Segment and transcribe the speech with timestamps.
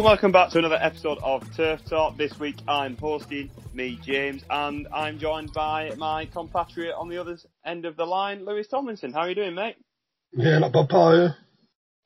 [0.00, 2.16] and welcome back to another episode of Turf Talk.
[2.16, 7.36] This week I'm hosting me, James, and I'm joined by my compatriot on the other
[7.66, 9.12] end of the line, Lewis Tomlinson.
[9.12, 9.76] How are you doing, mate?
[10.32, 11.28] Yeah, not bad, pal, yeah.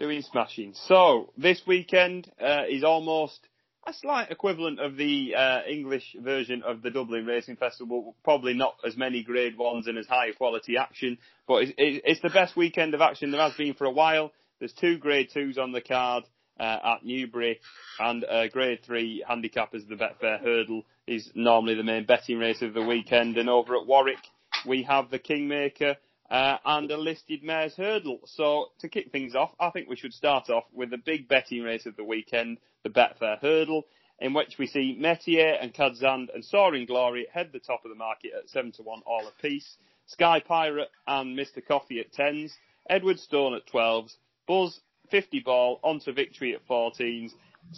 [0.00, 0.74] Doing smashing.
[0.88, 3.46] So, this weekend uh, is almost
[3.86, 8.16] a slight equivalent of the uh, English version of the Dublin Racing Festival.
[8.24, 12.30] Probably not as many grade ones and as high quality action, but it's, it's the
[12.30, 14.32] best weekend of action there has been for a while.
[14.58, 16.24] There's two grade twos on the card
[16.58, 17.60] uh, at Newbury,
[17.98, 22.62] and uh, Grade 3 handicap as the Betfair Hurdle is normally the main betting race
[22.62, 23.36] of the weekend.
[23.36, 24.18] And over at Warwick,
[24.66, 25.96] we have the Kingmaker
[26.30, 28.20] uh, and a listed Mares Hurdle.
[28.26, 31.62] So to kick things off, I think we should start off with the big betting
[31.62, 33.84] race of the weekend, the Betfair Hurdle,
[34.20, 37.96] in which we see Metier and Kadzand and Soaring Glory head the top of the
[37.96, 39.76] market at 7 to 1 all apiece.
[40.06, 42.52] Sky Pirate and Mister Coffey at 10s.
[42.90, 44.16] Edwardstone at 12s.
[44.46, 44.80] Buzz
[45.14, 47.30] 50 ball onto victory at 14s,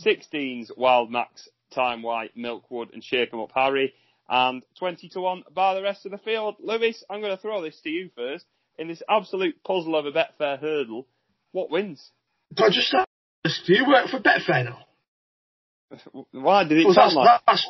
[0.06, 3.92] 16s Wild Max, Time White, Milkwood and Shake 'em Up Harry,
[4.26, 6.56] and 20 to 1 by the rest of the field.
[6.60, 8.46] Lewis, I'm going to throw this to you first.
[8.78, 11.06] In this absolute puzzle of a Betfair hurdle,
[11.52, 12.10] what wins?
[12.56, 14.78] Can I just ask, do you work for Betfair now?
[16.32, 17.42] Why did it well, sound like?
[17.46, 17.66] That's,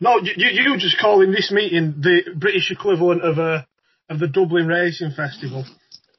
[0.00, 3.66] no, you, you just calling this meeting the British equivalent of a
[4.08, 5.66] of the Dublin Racing Festival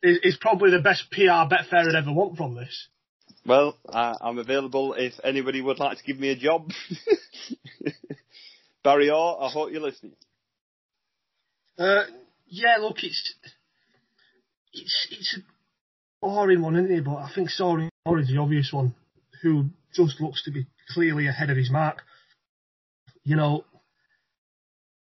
[0.04, 2.88] is, is probably the best PR Betfair would ever want from this.
[3.46, 6.70] Well, uh, I'm available if anybody would like to give me a job.
[8.84, 10.14] Barry Orr, I hope you're listening.
[11.78, 12.04] Uh,
[12.48, 13.34] yeah, look, it's
[14.74, 15.42] it's it's a
[16.22, 17.06] boring one, isn't it?
[17.06, 18.94] But I think Soaring Orr is the obvious one,
[19.42, 22.04] who just looks to be clearly ahead of his mark.
[23.24, 23.66] You know,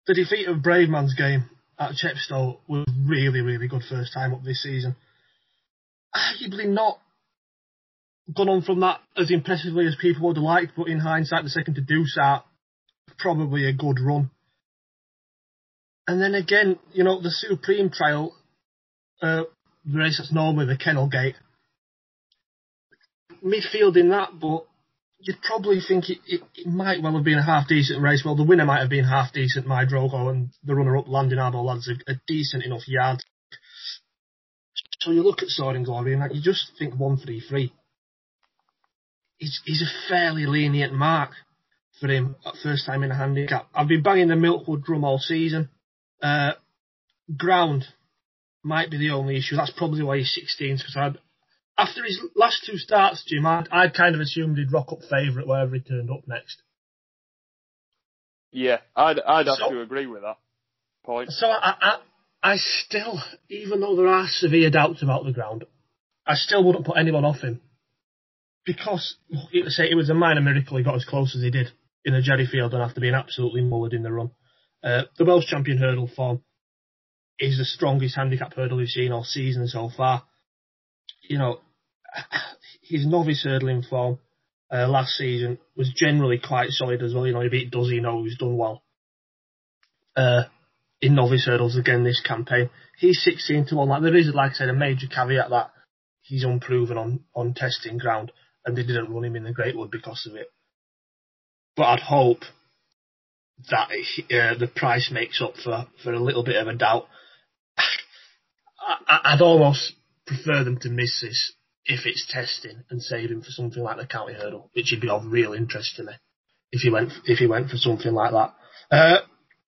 [0.07, 1.49] the defeat of Bravemansgame
[1.81, 4.95] at Chepstow was really, really good first time up this season.
[6.15, 6.99] Arguably not
[8.37, 11.51] gone on from that as impressively as people would have liked, but in hindsight, the
[11.51, 12.41] second to do so,
[13.19, 14.31] probably a good run.
[16.07, 18.37] And then again, you know, the Supreme Trial,
[19.23, 19.45] uh,
[19.91, 21.37] race that's normally the Kennel Gate,
[23.43, 24.67] midfield in that, but
[25.21, 28.23] you'd probably think it, it, it, might well have been a half decent race.
[28.25, 31.39] Well, the winner might have been half decent, My Drogo, and the runner up, Landing
[31.39, 33.21] Arbour Lads, a, a decent enough yard.
[35.01, 37.73] So you look at Soaring Glory and like, you just think 133.
[39.39, 41.31] He's, he's a fairly lenient mark
[42.01, 43.69] for him at first time in a handicap.
[43.75, 45.71] I've been banging the Milkwood drum all season.
[46.23, 46.53] Uh,
[47.37, 47.87] ground
[48.63, 49.57] might be the only issue.
[49.57, 50.97] That's probably why he's 16 because
[51.81, 55.47] after his last two starts, Jim, I'd, I'd kind of assumed he'd rock up favourite
[55.47, 56.63] wherever he turned up next.
[58.53, 60.37] Yeah, I'd I'd have so, to agree with that
[61.05, 61.31] point.
[61.31, 61.99] So I, I
[62.43, 65.65] I still, even though there are severe doubts about the ground,
[66.27, 67.61] I still wouldn't put anyone off him
[68.65, 69.17] because
[69.53, 71.69] it was, it was a minor miracle he got as close as he did
[72.05, 74.31] in the Gerry Feilden and after being absolutely mullered in the run.
[74.83, 76.43] Uh, the Welsh champion hurdle form
[77.39, 80.25] is the strongest handicap hurdle we've seen all season so far.
[81.23, 81.61] You know,
[82.83, 84.19] his novice hurdling form
[84.73, 87.27] uh, last season was generally quite solid as well.
[87.27, 88.83] You know, he beat Does He Know, he's done well
[90.17, 90.45] uh,
[91.01, 92.71] in novice hurdles again this campaign.
[92.99, 93.89] He's 16 to 1.
[93.89, 95.71] Like, there is, like I said, a major caveat that
[96.23, 98.33] he's unproven on, on testing ground
[98.65, 100.49] and they didn't run him in the Greatwood because of it.
[101.77, 102.43] But I'd hope
[103.71, 107.07] that uh, the price makes up for, for a little bit of a doubt.
[108.79, 109.95] I, I'd almost
[110.27, 111.53] prefer them to miss this
[111.91, 115.27] if it's testing and saving for something like the county hurdle, which would be of
[115.27, 116.13] real interest to me
[116.71, 118.55] if he went if he went for something like that.
[118.91, 119.19] Uh,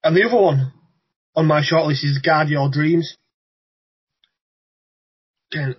[0.05, 0.73] and the other one
[1.35, 3.17] on my shortlist is Guard Your Dreams.
[5.53, 5.75] Again,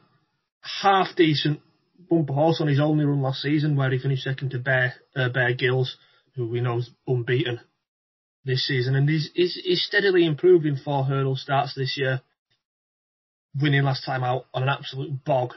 [0.81, 1.62] half decent
[2.09, 5.30] bumper horse on his only run last season, where he finished second to Bear uh,
[5.30, 5.96] Bear Ghylls,
[6.36, 7.62] who we know is unbeaten
[8.44, 12.19] this season, and he's, he's, he's steadily improved in four hurdle starts this year,
[13.56, 15.54] winning last time out on an absolute bog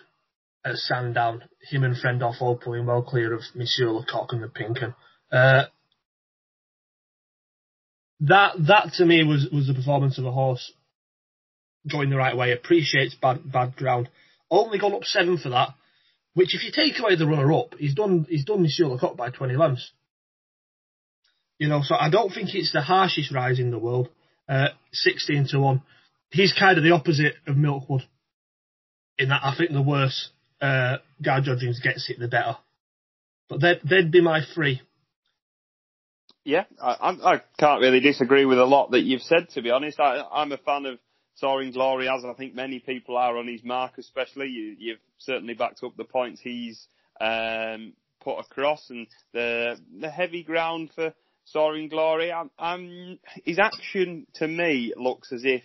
[0.66, 4.94] at Sandown, him and Friend-off all pulling well clear of Monsieur Lecoq and the Pinken.
[5.30, 5.64] Uh,
[8.20, 10.72] that that to me was, was the performance of a horse
[11.90, 14.08] going the right way, appreciates bad bad ground.
[14.50, 15.70] Only gone up seven for that,
[16.34, 19.30] which if you take away the runner up, he's done he's done Monsieur Lecoq by
[19.30, 19.92] twenty lengths.
[21.58, 24.08] You know, so I don't think it's the harshest rise in the world.
[24.48, 25.82] Uh, sixteen to one.
[26.30, 28.02] He's kind of the opposite of Milkwood.
[29.18, 30.30] In that I think the worse
[30.60, 32.56] uh, Guy Judgings gets it, the better.
[33.48, 34.80] But they'd, they'd be my three.
[36.44, 39.98] Yeah, I, I can't really disagree with a lot that you've said, to be honest.
[39.98, 40.98] I, I'm a fan of
[41.34, 44.48] Soaring Glory, as I think many people are on his mark, especially.
[44.48, 46.86] You, you've certainly backed up the points he's
[47.20, 51.12] um, put across and the the heavy ground for
[51.44, 52.32] Soaring Glory.
[52.32, 55.62] I'm, I'm, his action to me looks as if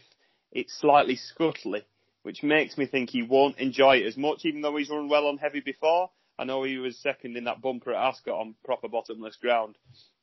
[0.52, 1.84] it's slightly scuttly,
[2.24, 5.28] which makes me think he won't enjoy it as much, even though he's run well
[5.28, 6.10] on heavy before.
[6.38, 9.78] I know he was second in that bumper at Ascot on proper bottomless ground,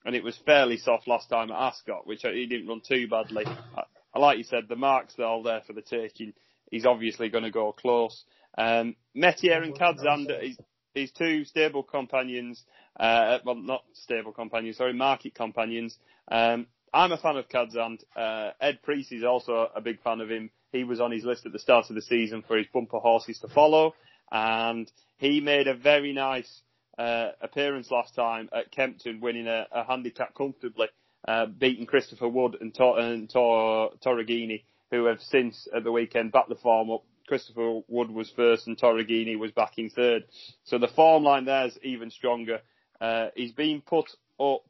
[0.04, 3.44] and it was fairly soft last time at Ascot, which he didn't run too badly.
[3.46, 6.32] I, like you said, the marks are all there for the taking.
[6.70, 8.24] He's obviously going to go close.
[8.56, 10.58] Um, Metier and Kadzand, his,
[10.94, 12.64] his two stable companions,
[12.98, 15.96] uh, well, not stable companions, sorry, market companions.
[16.30, 18.02] Um, I'm a fan of Kadzand.
[18.16, 20.50] Uh, Ed Priest is also a big fan of him.
[20.72, 23.38] He was on his list at the start of the season for his bumper horses
[23.40, 23.94] to follow,
[24.30, 26.62] and he made a very nice
[26.98, 30.88] uh, appearance last time at Kempton, winning a, a handicap comfortably,
[31.26, 36.32] uh, beating Christopher Wood and, Tor- and Tor- Torreghini, who have since at the weekend
[36.32, 37.04] backed the form up.
[37.26, 40.24] Christopher Wood was first and Torreghini was backing third.
[40.64, 42.60] So the form line there's even stronger.
[43.00, 44.06] Uh, he's been put
[44.40, 44.62] up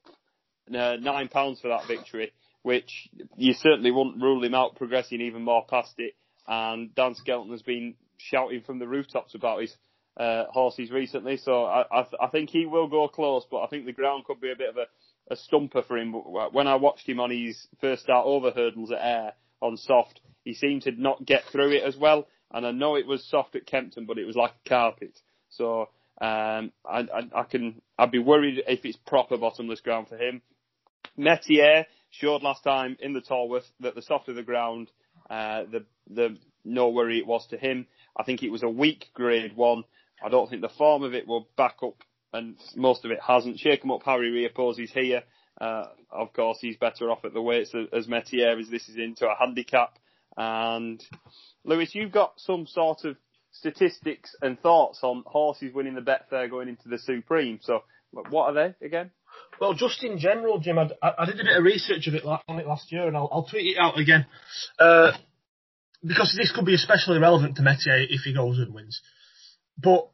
[0.75, 2.33] uh, nine pounds for that victory,
[2.69, 6.13] which you certainly wouldn't rule him out progressing even more past it.
[6.47, 9.75] And Dan Skelton has been shouting from the rooftops about his
[10.19, 13.69] uh, horses recently, so I, I, th- I, think he will go close, but I
[13.69, 14.85] think the ground could be a bit of a,
[15.33, 16.13] a stumper for him.
[16.13, 19.33] When I watched him on his first start over hurdles at Ayr
[19.63, 22.29] on soft, he seemed to not get through it as well.
[22.53, 25.19] And I know it was soft at Kempton, but it was like a carpet.
[25.49, 25.89] So
[26.21, 30.43] um, I, I, I can I'd be worried if it's proper bottomless ground for him.
[31.17, 34.91] Metier showed last time in the Tolworth that the softer the ground,
[35.31, 37.87] uh, the the no worry it was to him.
[38.17, 39.85] I think it was a weak grade one.
[40.23, 42.03] I don't think the form of it will back up,
[42.33, 43.59] and most of it hasn't.
[43.59, 45.23] Shake 'em up, Harry is here.
[45.61, 49.29] Uh, of course, he's better off at the weights as Metier as this is into
[49.29, 49.99] a handicap.
[50.37, 51.05] And
[51.65, 53.17] Lewis, you've got some sort of
[53.51, 57.59] statistics and thoughts on horses winning the Betfair going into the Supreme.
[57.63, 57.83] So,
[58.13, 59.11] what are they again?
[59.61, 62.59] Well, just in general, Jim, I, I did a bit of research of it on
[62.59, 64.27] it last year, and I'll, I'll tweet it out again.
[64.79, 65.13] Uh,
[66.05, 69.01] because this could be especially relevant to Metier if he goes and wins.
[69.77, 70.09] But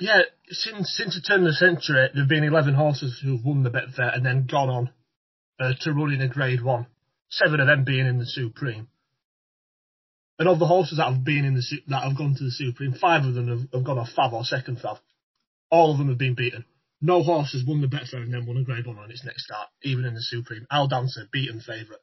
[0.00, 3.62] yeah, since since the turn of the century, there have been 11 horses who've won
[3.62, 4.90] the Betfair and then gone on
[5.60, 6.86] uh, to run in a Grade One.
[7.30, 8.88] Seven of them being in the Supreme.
[10.38, 12.94] And of the horses that have been in the that have gone to the Supreme,
[12.94, 14.98] five of them have, have gone off Fav or second Fav.
[15.70, 16.64] All of them have been beaten.
[17.00, 19.44] No horse has won the Betfair and then won a Grade One on its next
[19.44, 20.66] start, even in the Supreme.
[20.70, 22.00] Al Dancer, beaten favourite.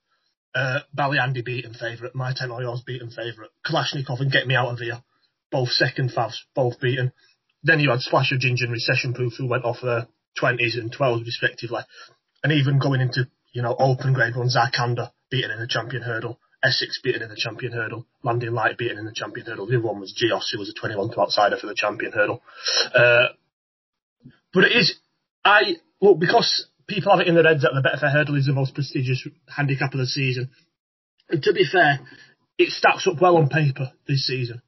[0.53, 2.15] Uh, Ballyandy beaten favourite.
[2.15, 3.51] My Tent Or Yours beaten favourite.
[3.65, 5.03] Kalashnikov and Get Me Out of Here,
[5.51, 7.11] both second Favs, both beaten.
[7.61, 10.07] Then you had Splash of Ginger and Recession Proof who went off their
[10.41, 11.81] 20s and 12s respectively.
[12.41, 16.39] And even going into, you know, open grade one, Zarkandar beaten in the champion hurdle.
[16.63, 19.67] Essex beaten in the champion hurdle, Landing Light beaten in the champion hurdle.
[19.67, 22.41] The other one was Geos, who was a 21 to outsider for the champion hurdle.
[22.93, 23.27] Uh,
[24.55, 24.97] but it is,
[25.43, 28.53] I, look, because people have it in their heads that the Betfair hurdle is the
[28.53, 30.49] most prestigious handicap of the season.
[31.29, 31.99] And to be fair,
[32.57, 34.61] it stacks up well on paper this season.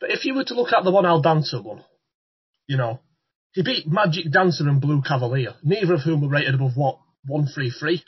[0.00, 1.84] But if you were to look at the one Al Dancer one,
[2.66, 3.00] you know,
[3.52, 8.02] he beat Magic Dancer and Blue Cavalier, neither of whom were rated above what, 133?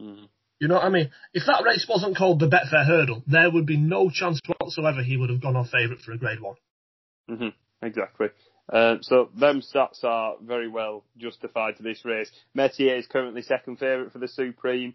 [0.00, 0.28] Mm.
[0.58, 1.10] You know what I mean?
[1.34, 5.18] If that race wasn't called the Betfair Hurdle, there would be no chance whatsoever he
[5.18, 6.54] would have gone on favourite for a Grade 1.
[7.30, 7.86] Mm-hmm.
[7.86, 8.28] Exactly.
[8.70, 12.30] Uh, so them stats are very well justified to this race.
[12.54, 14.94] Metier is currently second favourite for the Supreme.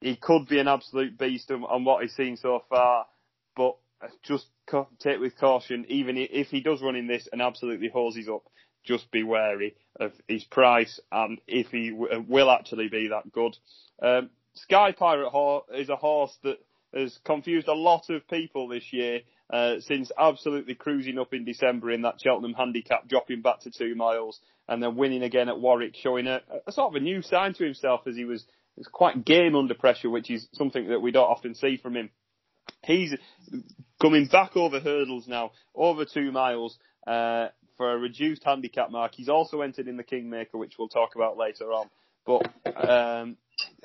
[0.00, 3.06] He could be an absolute beast on, on what he's seen so far,
[3.56, 3.76] but
[4.22, 4.46] just
[5.00, 5.84] take with caution.
[5.88, 8.42] Even if he does run in this and absolutely hoses up,
[8.84, 13.56] just be wary of his price and if he w- will actually be that good.
[14.02, 15.30] Um, Sky Pirate
[15.74, 16.58] is a horse that
[16.94, 19.20] has confused a lot of people this year.
[19.52, 23.96] Uh, since absolutely cruising up in December in that Cheltenham handicap, dropping back to two
[23.96, 24.38] miles,
[24.68, 27.64] and then winning again at Warwick, showing a, a sort of a new sign to
[27.64, 28.44] himself as he was,
[28.76, 32.10] was quite game under pressure, which is something that we don't often see from him.
[32.84, 33.12] He's
[34.00, 39.12] coming back over hurdles now, over two miles, uh, for a reduced handicap mark.
[39.16, 41.88] He's also entered in the Kingmaker, which we'll talk about later on.
[42.24, 43.36] But um,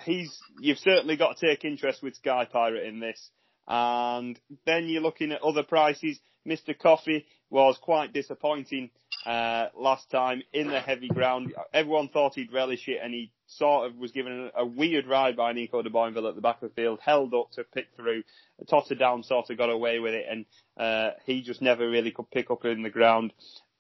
[0.04, 3.32] he's you've certainly got to take interest with Sky Pirate in this.
[3.68, 6.20] And then you're looking at other prices.
[6.46, 8.92] Mister Coffey was quite disappointing
[9.26, 11.54] uh, last time in the heavy ground.
[11.74, 15.36] Everyone thought he'd relish it, and he sort of was given a, a weird ride
[15.36, 18.24] by Nico de Boinville at the back of the field, held up to pick through,
[18.70, 20.46] tottered down, sort of got away with it, and
[20.78, 23.34] uh, he just never really could pick up in the ground.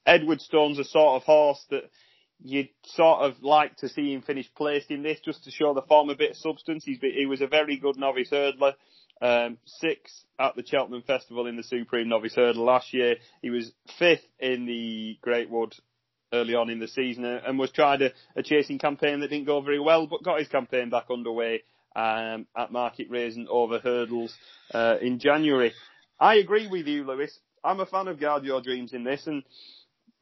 [0.07, 1.83] Edwardstone's a sort of horse that
[2.43, 5.81] you'd sort of like to see him finish placed in this just to show the
[5.83, 6.83] form a bit of substance.
[6.83, 8.73] He's, he was a very good novice hurdler.
[9.21, 13.15] Um, six at the Cheltenham Festival in the Supreme Novice Hurdle last year.
[13.41, 15.73] He was fifth in the Greatwood
[16.33, 19.61] early on in the season and was tried a, a chasing campaign that didn't go
[19.61, 21.63] very well, but got his campaign back underway
[21.95, 24.35] um, at Market Rasen over hurdles
[24.73, 25.73] uh, in January.
[26.19, 27.39] I agree with you, Lewis.
[27.63, 29.43] I'm a fan of Guard Your Dreams in this, and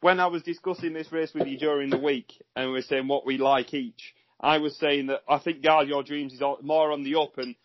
[0.02, 3.08] when I was discussing this race with you during the week and we were saying
[3.08, 6.92] what we like each, I was saying that I think Guard Your Dreams is more
[6.92, 7.56] on the up, and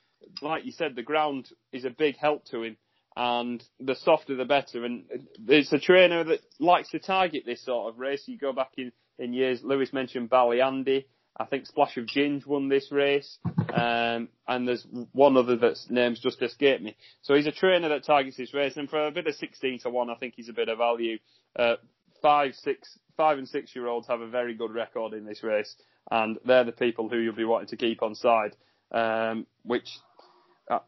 [0.42, 2.76] like you said, the ground is a big help to him
[3.16, 4.84] and the softer the better.
[4.84, 5.04] And
[5.46, 8.22] it's a trainer that likes to target this sort of race.
[8.26, 11.04] You go back in, in years, Lewis mentioned Ballyandy.
[11.40, 13.38] I think Splash of Ginge won this race,
[13.72, 16.96] um, and there's one other that's names just escaped me.
[17.22, 19.90] So he's a trainer that targets this race, and for a bit of 16 to
[19.90, 21.18] 1, I think he's a bit of value.
[21.56, 21.76] Uh,
[22.20, 25.76] five, six, five and six year olds have a very good record in this race,
[26.10, 28.56] and they're the people who you'll be wanting to keep on side,
[28.90, 29.88] um, which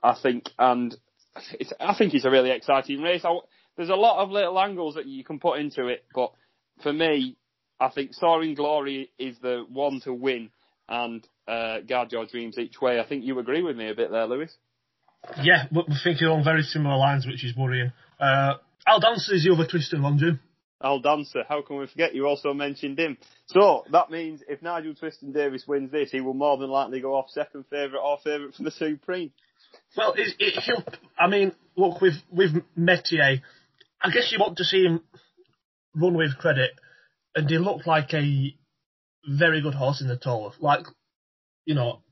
[0.02, 0.94] I think, and
[1.78, 3.25] I think it's a really exciting race.
[3.25, 3.38] I,
[3.76, 6.32] there's a lot of little angles that you can put into it, but
[6.82, 7.37] for me,
[7.78, 10.50] I think Soaring Glory is the one to win
[10.88, 13.00] and uh, Guard Your Dreams each way.
[13.00, 14.54] I think you agree with me a bit there, Lewis.
[15.42, 17.92] Yeah, we're thinking along very similar lines, which is worrying.
[18.18, 18.54] Uh,
[18.87, 20.40] Al Dancer is the other twisting one, Jim.
[20.82, 22.14] Al Dancer, how can we forget?
[22.14, 23.18] You also mentioned him.
[23.46, 27.28] So that means if Nigel Twiston-Davies wins this, he will more than likely go off
[27.28, 29.30] second favourite or favourite for the Supreme.
[29.96, 30.84] Well, it, it, he'll.
[31.18, 33.42] I mean, look with with Metier,
[34.02, 35.02] I guess you want to see him
[35.94, 36.70] run with credit,
[37.34, 38.54] and he looked like a
[39.26, 40.60] very good horse in the Tolworth.
[40.60, 40.86] Like,
[41.64, 42.02] you know,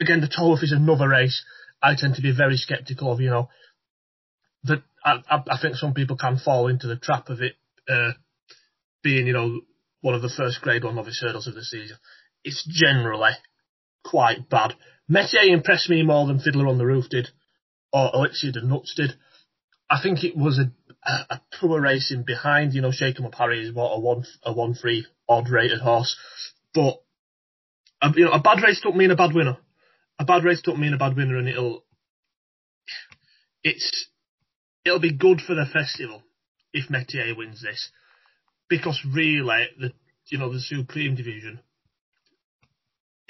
[0.00, 1.42] again, the Tolworth is another race
[1.82, 3.20] I tend to be very sceptical of.
[3.20, 3.48] You know,
[4.64, 7.54] that I, I think some people can fall into the trap of it
[7.88, 8.12] uh,
[9.02, 9.60] being, you know,
[10.00, 11.96] one of the first Grade One novice hurdles of the season.
[12.44, 13.32] It's generally
[14.04, 14.74] quite bad.
[15.12, 17.28] Metier impressed me more than Fiddler on the Roof did,
[17.92, 19.10] or Elixir De Nutz did.
[19.90, 20.72] I think it was a,
[21.06, 22.72] a, a poor racing behind.
[22.72, 25.80] You know, Shake 'em Up Harry is what a one a one three odd rated
[25.80, 26.16] horse,
[26.72, 27.02] but
[28.00, 29.58] a, you know a bad race don't mean a bad winner.
[30.18, 31.84] A bad race don't mean a bad winner, and it'll
[33.62, 34.06] it's
[34.86, 36.22] it'll be good for the festival
[36.72, 37.90] if Metier wins this,
[38.66, 39.92] because really the
[40.28, 41.60] you know the Supreme division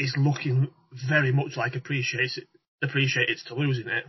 [0.03, 0.69] is looking
[1.09, 2.49] very much like appreciates it,
[2.83, 4.05] appreciate it's to losing it.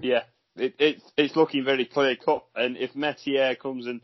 [0.00, 0.22] Yeah,
[0.56, 4.00] it, it's it's looking very clear cut, and if Metier comes and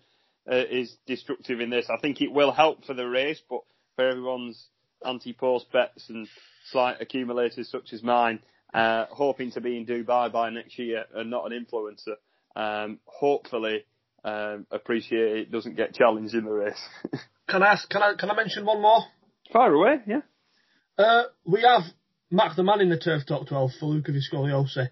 [0.50, 3.40] uh, is destructive in this, I think it will help for the race.
[3.48, 3.60] But
[3.96, 4.68] for everyone's
[5.04, 6.28] anti-post bets and
[6.70, 8.40] slight accumulators such as mine,
[8.74, 12.16] uh, hoping to be in Dubai by next year and not an influencer,
[12.54, 13.84] um, hopefully
[14.24, 16.82] um, appreciate it doesn't get challenged in the race.
[17.48, 19.02] can I ask, can I can I mention one more?
[19.52, 20.20] Fire away, yeah.
[20.98, 21.82] Uh, we have
[22.30, 24.88] Mack The Man in the Turf Top 12 for Luca Viscogliosi,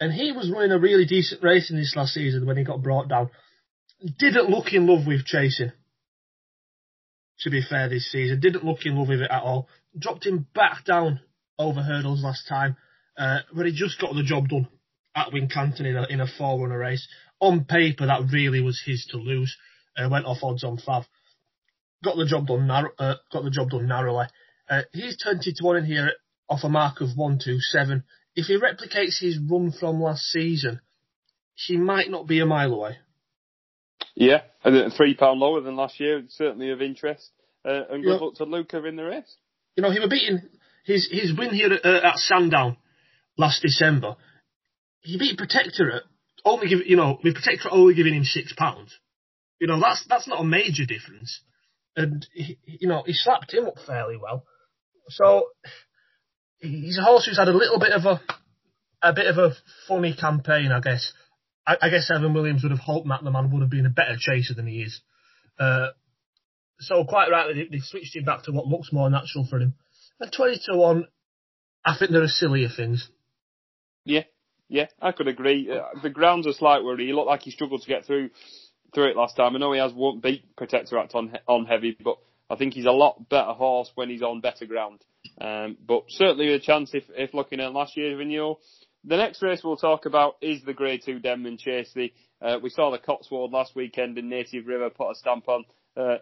[0.00, 2.82] and he was running a really decent race in this last season when he got
[2.82, 3.30] brought down.
[4.18, 5.72] Didn't look in love with chasing.
[7.40, 9.68] To be fair, this season didn't look in love with it at all.
[9.98, 11.20] Dropped him back down
[11.58, 12.76] over hurdles last time,
[13.18, 14.68] uh, but he just got the job done
[15.14, 17.06] at Wincanton in a in a race.
[17.40, 19.56] On paper, that really was his to lose.
[19.96, 21.04] Uh, went off odds on Fav.
[22.02, 22.66] Got the job done.
[22.66, 24.26] Narrow, uh, got the job done narrowly.
[24.68, 26.12] Uh, he's 20 to 1 in here
[26.48, 28.04] off a mark of 127.
[28.36, 30.80] If he replicates his run from last season,
[31.54, 32.96] he might not be a mile away.
[34.14, 37.30] Yeah, and three pound lower than last year, certainly of interest.
[37.64, 39.36] Uh, and good luck to Luca in the race.
[39.76, 40.40] You know, he was beating
[40.84, 42.76] his his win here at, uh, at Sandown
[43.36, 44.16] last December.
[45.00, 46.04] He beat Protectorate,
[46.44, 48.96] only give you know, with Protectorate only giving him six pounds.
[49.60, 51.40] You know, that's that's not a major difference.
[51.96, 54.44] And he, you know, he slapped him up fairly well.
[55.08, 55.46] So
[56.58, 58.20] he's a horse who's had a little bit of a
[59.02, 59.54] a bit of a
[59.86, 61.12] funny campaign, I guess.
[61.66, 63.90] I, I guess Evan Williams would have hoped Mack The Man would have been a
[63.90, 65.00] better chaser than he is.
[65.58, 65.88] Uh,
[66.80, 69.74] so quite rightly, they, they switched him back to what looks more natural for him.
[70.20, 71.08] At 20 to 1,
[71.84, 73.08] I think there are sillier things.
[74.04, 74.24] Yeah,
[74.68, 75.70] yeah, I could agree.
[75.70, 77.06] Uh, the ground's a slight worry.
[77.06, 78.30] He looked like he struggled to get through
[78.94, 79.56] through it last time.
[79.56, 82.18] I know he has won't beat Protectorate on on heavy, but
[82.54, 85.00] I think he's a lot better horse when he's on better ground.
[85.40, 88.60] Um, but certainly a chance if, if looking at last year's renewal.
[89.02, 91.90] The next race we'll talk about is the Grade 2 Denman Chase.
[91.96, 95.64] The, uh, we saw the Cotswold last weekend and Native River put a stamp on
[95.96, 96.18] uh,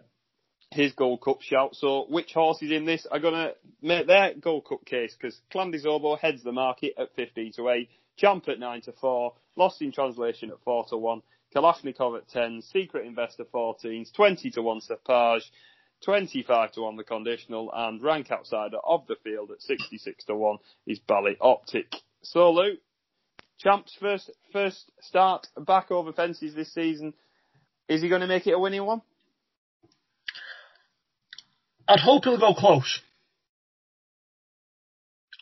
[0.71, 1.75] his Gold Cup shout.
[1.75, 5.15] So which horses in this are going to make their Gold Cup case?
[5.15, 8.91] Because Clan Des Obeaux heads the market at 15 to 8, Champ at 9 to
[8.93, 11.21] 4, Lost in Translation at 4 to 1,
[11.55, 15.43] Kalashnikov at 10, Secret Investor 14s, 20 to 1 Sapage,
[16.03, 20.57] 25 to 1 the conditional, and rank outsider of the field at 66 to 1
[20.87, 21.87] is Bally Optic.
[22.21, 22.77] So Lou,
[23.59, 27.13] Champ's first first start back over fences this season.
[27.87, 29.01] Is he going to make it a winning one?
[31.87, 32.99] I'd hope he'll go close.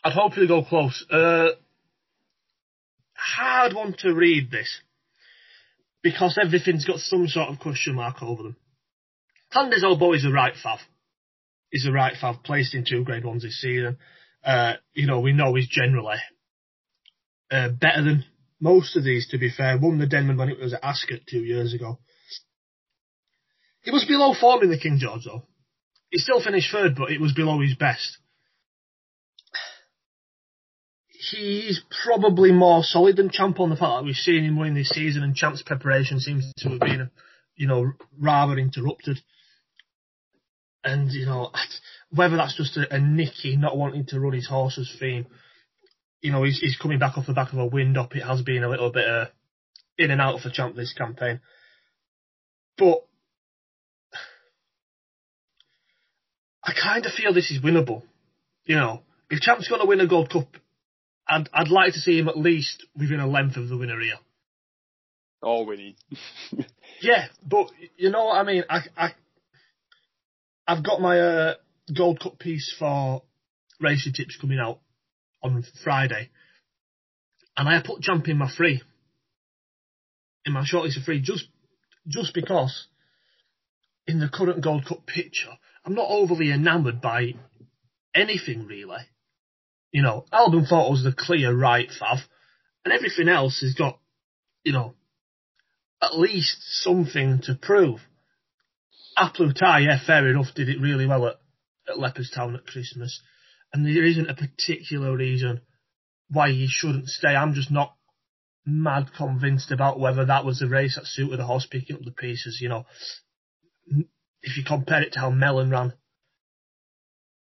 [0.04, 1.04] I'd hope he'll go close.
[1.10, 1.50] Uh,
[3.14, 4.80] hard one to read this
[6.02, 8.56] because everything's got some sort of question mark over them.
[9.52, 10.78] Clan Des Obeaux is a right fav.
[11.70, 13.98] He's a right fav, placed in two grade ones this season.
[14.44, 16.16] Uh, you know, we know he's generally
[17.50, 18.24] uh, better than
[18.60, 19.78] most of these, to be fair.
[19.78, 21.98] Won the Denman when it was at Ascot two years ago.
[23.82, 25.42] He was below form in the King George, though.
[26.10, 28.18] He still finished third, but it was below his best.
[31.30, 34.88] He's probably more solid than Champ on the fact that we've seen him win this
[34.88, 37.10] season, and Champ's preparation seems to have been,
[37.56, 39.20] you know, rather interrupted.
[40.84, 41.52] And, you know,
[42.10, 45.26] whether that's just a, a Nicky not wanting to run his horse's theme,
[46.20, 48.14] you know, he's, he's coming back off the back of a wind up.
[48.14, 49.26] It has been a little bit uh,
[49.98, 51.40] in and out for Champ this campaign.
[52.78, 53.04] But
[56.64, 58.02] I kind of feel this is winnable.
[58.64, 60.48] You know, if Champ's going to win a Gold Cup,
[61.28, 64.18] I'd, I'd like to see him at least within a length of the winner here.
[65.42, 65.96] All winning.
[67.00, 68.64] yeah, but you know what I mean?
[68.70, 69.10] I, I,
[70.66, 71.54] I've got my uh,
[71.96, 73.22] Gold Cup piece for
[73.80, 74.80] racing tips coming out
[75.42, 76.30] on Friday,
[77.56, 78.82] and I put Champ in my free,
[80.46, 81.46] in my shortlist of free, just
[82.06, 82.86] just because
[84.06, 85.50] in the current Gold Cup picture,
[85.84, 87.34] I'm not overly enamoured by
[88.14, 89.02] anything really.
[89.90, 92.20] You know, Al Boum Photo's the clear right fav,
[92.84, 93.98] and everything else has got,
[94.64, 94.94] you know,
[96.00, 98.00] at least something to prove.
[99.16, 101.36] A Plus Tard, yeah, fair enough, did it really well at,
[101.88, 103.20] at Leopardstown at Christmas,
[103.72, 105.60] and there isn't a particular reason
[106.28, 107.34] why he shouldn't stay.
[107.34, 107.94] I'm just not
[108.64, 112.10] mad convinced about whether that was the race that suited the horse picking up the
[112.10, 112.58] pieces.
[112.60, 112.86] You know,
[114.42, 115.92] if you compare it to how Melon ran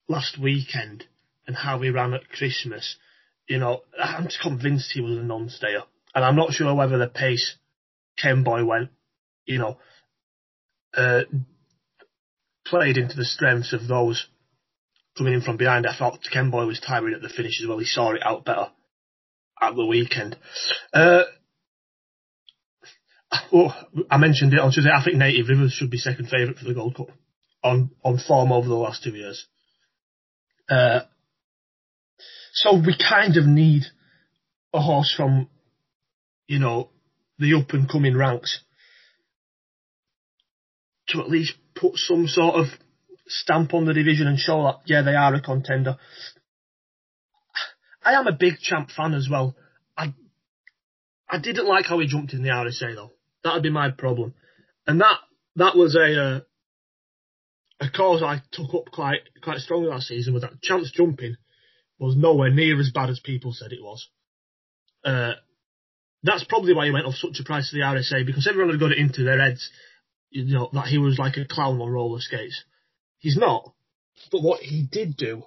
[0.07, 1.05] last weekend
[1.45, 2.95] and how he ran at Christmas,
[3.47, 5.83] you know, I'm just convinced he was a non-stayer.
[6.13, 7.55] And I'm not sure whether the pace
[8.21, 8.89] Kemboy went,
[9.45, 9.77] you know,
[10.95, 11.21] uh,
[12.69, 14.27] played into the strengths of those
[15.17, 15.87] coming in from behind.
[15.87, 17.79] I thought Kemboy was tiring at the finish as well.
[17.79, 18.67] He saw it out better
[19.61, 20.37] at the weekend.
[20.93, 21.23] Uh,
[23.51, 23.75] well,
[24.09, 24.91] I mentioned it on Tuesday.
[24.91, 27.09] I think Native Rivers should be second favourite for the Gold Cup
[27.63, 29.47] on on form over the last two years.
[30.69, 31.01] Uh,
[32.53, 33.83] so we kind of need
[34.73, 35.49] a horse from,
[36.47, 36.89] you know,
[37.39, 38.61] the up and coming ranks
[41.09, 42.67] to at least put some sort of
[43.27, 45.97] stamp on the division and show that yeah they are a contender.
[48.03, 49.55] I am a big champ fan as well.
[49.97, 50.13] I
[51.29, 53.11] I didn't like how he jumped in the RSA though.
[53.43, 54.33] That'd be my problem.
[54.85, 55.17] And that
[55.55, 56.39] that was a uh,
[57.79, 60.33] a cause I took up quite quite strongly last season.
[60.33, 61.37] Was that chance jumping
[61.99, 64.07] was nowhere near as bad as people said it was.
[65.03, 65.33] Uh,
[66.23, 68.79] that's probably why he went off such a price to the RSA because everyone had
[68.79, 69.69] got it into their heads,
[70.29, 72.63] you know, that he was like a clown on roller skates.
[73.19, 73.73] He's not.
[74.31, 75.43] But what he did do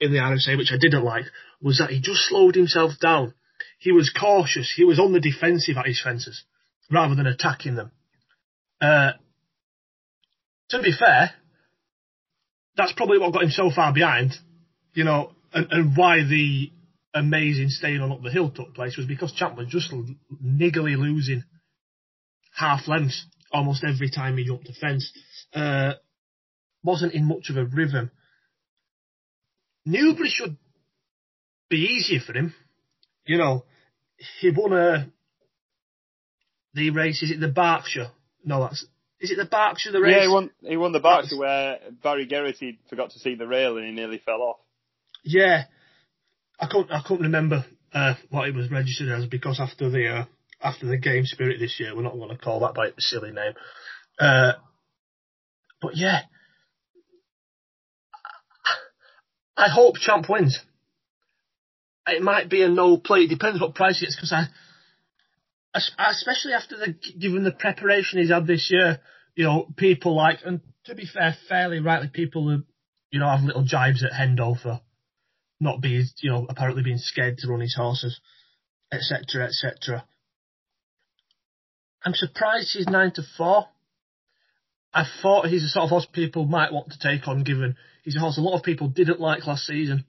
[0.00, 1.26] in the RSA, which I didn't like,
[1.60, 3.34] was that he just slowed himself down.
[3.78, 4.72] He was cautious.
[4.74, 6.44] He was on the defensive at his fences
[6.90, 7.92] rather than attacking them.
[8.80, 9.12] Uh,
[10.70, 11.32] to be fair,
[12.76, 14.32] that's probably what got him so far behind,
[14.94, 16.72] you know, and, and why the
[17.14, 19.92] amazing staying on up the hill took place was because Champ was just
[20.42, 21.44] niggly losing
[22.54, 25.12] half lengths almost every time he jumped the fence.
[25.54, 25.94] Uh,
[26.82, 28.10] wasn't in much of a rhythm.
[29.84, 30.56] Newbury should
[31.68, 32.54] be easier for him.
[33.26, 33.64] You know,
[34.40, 35.08] he won a
[36.74, 37.22] the race.
[37.22, 38.10] Is it the Berkshire?
[38.44, 38.84] No, that's
[39.20, 40.16] is it the Berkshire the race?
[40.16, 40.50] Yeah, he won.
[40.62, 44.18] He won the Berkshire where Barry Geraghty forgot to see the rail and he nearly
[44.18, 44.56] fell off.
[45.24, 45.64] Yeah,
[46.58, 46.90] I couldn't.
[46.90, 50.24] I couldn't remember uh, what it was registered as because after the uh,
[50.62, 53.32] after the game spirit this year, we're not going to call that by a silly
[53.32, 53.52] name.
[54.18, 54.52] Uh,
[55.80, 56.20] but yeah,
[59.56, 60.58] I hope Champ wins.
[62.06, 63.20] It might be a no play.
[63.20, 64.46] It depends what price it is because I
[65.74, 69.00] especially after the given the preparation he's had this year,
[69.34, 72.64] you know, people like, and to be fair, fairly rightly, people who,
[73.10, 74.80] you know, have little jibes at Hendo for
[75.60, 78.20] not being, you know, apparently being scared to run his horses,
[78.92, 80.04] etc., etc.
[82.04, 83.68] I'm surprised he's nine to four.
[84.92, 88.16] I thought he's the sort of horse people might want to take on, given he's
[88.16, 90.04] a horse a lot of people didn't like last season.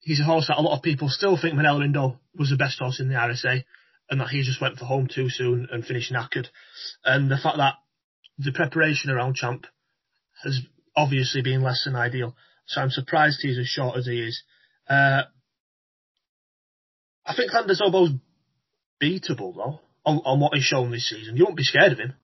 [0.00, 2.78] He's a horse that a lot of people still think Minella Indo was the best
[2.78, 3.64] horse in the RSA
[4.08, 6.46] and that he just went for home too soon and finished knackered.
[7.04, 7.74] And the fact that
[8.38, 9.66] the preparation around Champ
[10.42, 10.58] has
[10.96, 12.34] obviously been less than ideal.
[12.66, 14.42] So I'm surprised he's as short as he is.
[14.88, 15.22] Uh,
[17.26, 18.14] I think Clan Des Obeaux's
[19.02, 21.36] beatable though on, on what he's shown this season.
[21.36, 22.14] You won't be scared of him.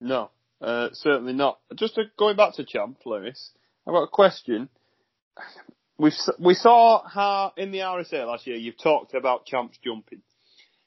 [0.00, 1.58] No, uh, certainly not.
[1.74, 3.52] Just to, going back to Champ, Lewis,
[3.86, 4.68] I've got a question.
[5.98, 10.22] we we saw how in the RSA last year you've talked about Champ's jumping.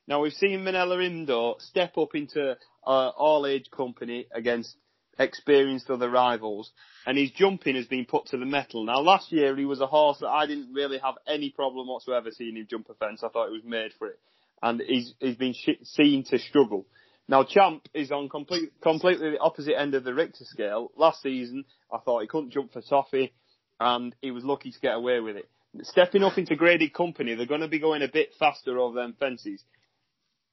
[0.08, 4.76] Now we've seen Minella Indo step up into uh, all age company against
[5.20, 6.72] experienced other rivals,
[7.06, 8.86] and his jumping has been put to the metal.
[8.86, 12.32] Now last year he was a horse that I didn't really have any problem whatsoever
[12.32, 13.22] seeing him jump a fence.
[13.24, 14.20] I thought it was made for it,
[14.62, 16.86] and he's he's been sh- seen to struggle.
[17.28, 20.92] Now Champ is on complete, completely the opposite end of the Richter scale.
[20.98, 23.34] Last season, I thought he couldn't jump for toffee,
[23.80, 25.50] and he was lucky to get away with it.
[25.84, 29.16] Stepping up into graded company, they're going to be going a bit faster over them
[29.20, 29.64] fences.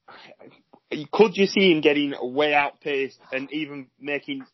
[1.11, 4.45] Could you see him getting way outpaced and even making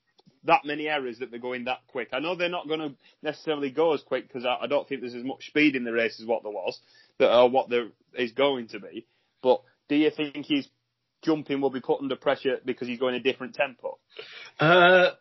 [0.45, 2.09] that many errors that they're going that quick?
[2.11, 5.01] I know they're not going to necessarily go as quick because I, I, don't think
[5.01, 6.79] there's as much speed in the race as what there was,
[7.19, 9.05] that or what there is going to be.
[9.43, 10.67] But do you think he's
[11.23, 13.99] jumping will be put under pressure because he's going a different tempo?
[14.60, 15.12] Uh,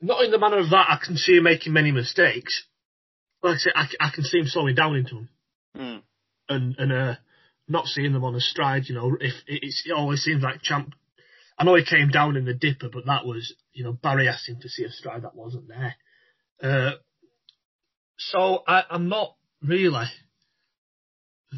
[0.00, 0.86] not in the manner of that.
[0.88, 2.64] I can see him making many mistakes.
[3.42, 5.28] Like I say, I, I can see him slowing down into them,
[5.76, 6.02] mm.
[6.48, 7.14] and and uh,
[7.68, 8.84] not seeing them on a stride.
[8.86, 10.94] You know, if it always seems like Champ.
[11.60, 14.48] I know he came down in the dipper, but that was you know Barry asked
[14.48, 15.94] him to see a stride that wasn't there.
[16.60, 16.92] Uh,
[18.16, 20.06] so I, I'm not really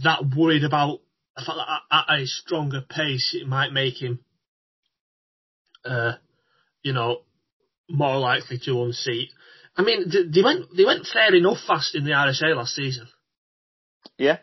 [0.03, 1.01] that worried about
[1.41, 4.21] I thought that at a stronger pace, it might make him,
[5.85, 6.13] uh,
[6.83, 7.23] you know,
[7.89, 9.31] more likely to unseat.
[9.77, 13.09] I mean, they went they went fair enough fast in the RSA last season.
[14.19, 14.39] Yeah.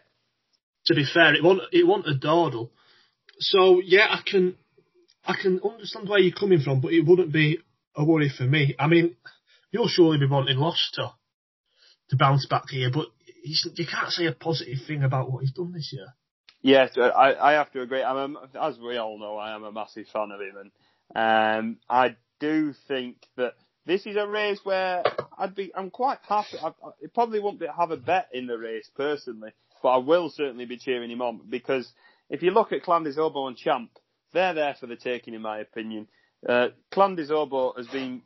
[0.88, 2.72] To be fair, it won't it wasn't a dawdle.
[3.40, 4.56] So yeah, I can
[5.26, 7.60] I can understand where you're coming from, but it wouldn't be
[7.96, 8.76] a worry for me.
[8.80, 9.16] I mean,
[9.72, 11.12] you'll surely be wanting Lost to
[12.10, 13.08] to bounce back here, but
[13.44, 16.08] you can't say a positive thing about what he's done this year.
[16.68, 18.04] Yes, uh, I, I have to agree.
[18.04, 20.70] I'm a, as we all know, I am a massive fan of him,
[21.16, 23.54] and um, I do think that
[23.86, 25.02] this is a race where
[25.38, 26.58] I'd be, I'm quite happy.
[26.62, 29.52] I, I probably won't be, have a bet in the race personally,
[29.82, 31.90] but I will certainly be cheering him on because
[32.30, 33.90] if you look at Clan Des Obeaux and Champ,
[34.34, 36.10] they're there for the taking, in my opinion.
[36.46, 38.24] Uh, Clan Des Obeaux has been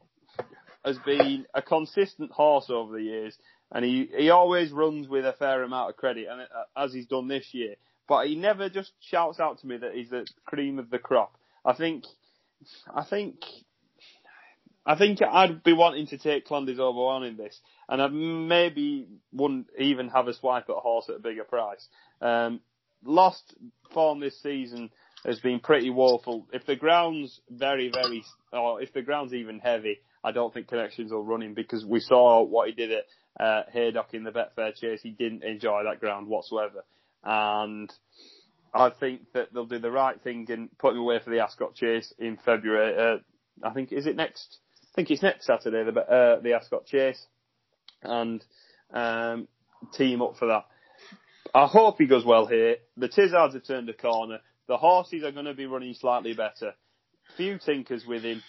[0.84, 3.38] has been a consistent horse over the years,
[3.72, 7.06] and he he always runs with a fair amount of credit, and uh, as he's
[7.06, 7.76] done this year
[8.12, 11.38] but he never just shouts out to me that he's the cream of the crop.
[11.64, 12.04] I think,
[12.94, 13.38] I think,
[14.86, 18.10] I think I'd be wanting to take Clan Des Obeaux on in this, and I
[18.10, 21.88] maybe wouldn't even have a swipe at a horse at a bigger price.
[22.20, 22.60] Um,
[23.06, 23.56] lost
[23.94, 24.90] form this season
[25.26, 26.48] has been pretty woeful.
[26.52, 31.14] If the ground's very, very, or if the ground's even heavy, I don't think connections
[31.14, 33.06] will run him because we saw what he did at
[33.40, 35.00] uh, Haydock in the Betfair Chase.
[35.02, 36.84] He didn't enjoy that ground whatsoever
[37.24, 37.92] and
[38.74, 42.14] I think that they'll do the right thing in putting away for the Ascot Chase
[42.18, 42.96] in February.
[42.98, 44.58] Uh, I think is it next?
[44.84, 47.22] I think it's next Saturday the uh, the Ascot Chase,
[48.04, 48.44] and
[48.94, 49.48] um,
[49.94, 50.66] team up for that.
[51.54, 52.78] I hope he goes well here.
[52.96, 54.40] The Tizzards have turned a corner.
[54.68, 56.74] The horses are going to be running slightly better.
[57.36, 58.42] Few tinkers with him.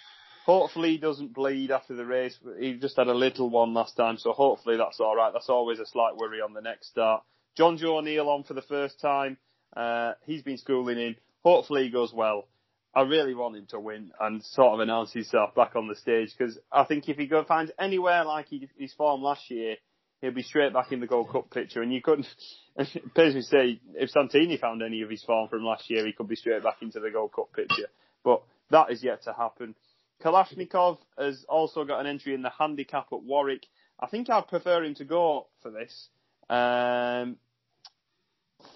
[0.47, 2.39] Hopefully he doesn't bleed after the race.
[2.59, 5.33] He just had a little one last time, so hopefully that's all right.
[5.33, 7.23] That's always a slight worry on the next start.
[7.59, 9.37] Jonjo O'Neill on for the first time.
[9.77, 11.17] Uh, he's been schooling in.
[11.45, 12.47] Hopefully he goes well.
[12.95, 16.35] I really want him to win and sort of announce himself back on the stage
[16.37, 19.77] because I think if he go, finds anywhere like he, his form last year,
[20.21, 21.81] he'll be straight back in the Gold Cup picture.
[21.81, 22.27] And you couldn't,
[23.15, 26.37] personally say, if Santini found any of his form from last year, he could be
[26.37, 27.89] straight back into the Gold Cup picture.
[28.23, 29.75] But that is yet to happen.
[30.23, 33.67] Kalashnikov has also got an entry in the handicap at Warwick.
[33.99, 36.09] I think I'd prefer him to go for this.
[36.53, 37.37] Um,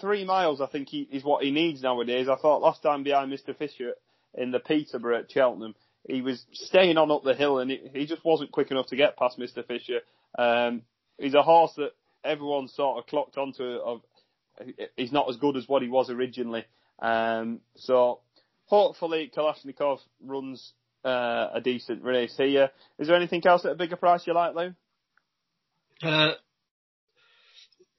[0.01, 2.29] three miles, I think, he, is what he needs nowadays.
[2.29, 3.93] I thought last time behind Mister Fisher
[4.35, 5.75] in the Peterborough at Cheltenham,
[6.09, 9.19] he was staying on up the hill and he, just wasn't quick enough to get
[9.19, 10.01] past Mister Fisher.
[10.39, 10.83] Um,
[11.19, 11.93] he's a horse that
[12.25, 13.65] everyone sort of clocked onto.
[13.65, 14.01] Of,
[14.97, 16.65] he's not as good as what he was originally.
[16.99, 18.21] Um, so
[18.67, 20.73] hopefully Kalashnikov runs
[21.05, 22.71] uh, a decent race here.
[22.99, 24.75] Is there anything else at a bigger price you like, Lou?
[26.03, 26.33] Uh,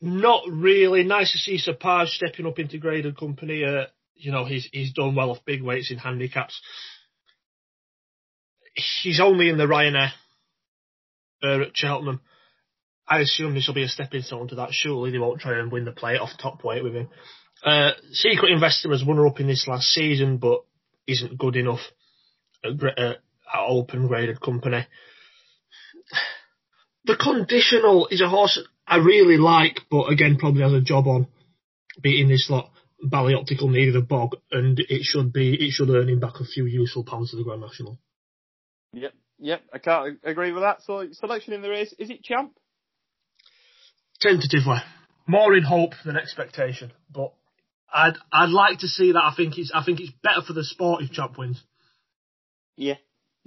[0.01, 1.03] not really.
[1.03, 3.63] Nice to see Sapage stepping up into graded company.
[3.63, 6.59] Uh, you know, he's he's done well off big weights in handicaps.
[9.01, 10.11] He's only in the Ryanair
[11.43, 12.21] uh, at Cheltenham.
[13.07, 14.69] I assume this will be a stepping stone to that.
[14.71, 17.09] Surely they won't try and win the play off top weight with him.
[17.63, 20.63] Uh, Secret Investor was runner up in this last season, but
[21.07, 21.79] isn't good enough
[22.63, 24.85] at, uh, at open graded company.
[27.05, 31.27] the conditional is a horse I really like, but again, probably has a job on
[32.01, 32.71] beating this lot.
[33.03, 36.45] Bally Optical needed a bog, and it should be it should earn him back a
[36.45, 37.99] few useful pounds to the Grand National.
[38.93, 40.81] Yep, yep, I can't agree with that.
[40.83, 42.57] So selection in the race is it Champ?
[44.19, 44.77] Tentatively,
[45.27, 47.33] more in hope than expectation, but
[47.93, 49.23] I'd I'd like to see that.
[49.23, 51.61] I think it's I think it's better for the sport if Champ wins.
[52.75, 52.95] Yeah,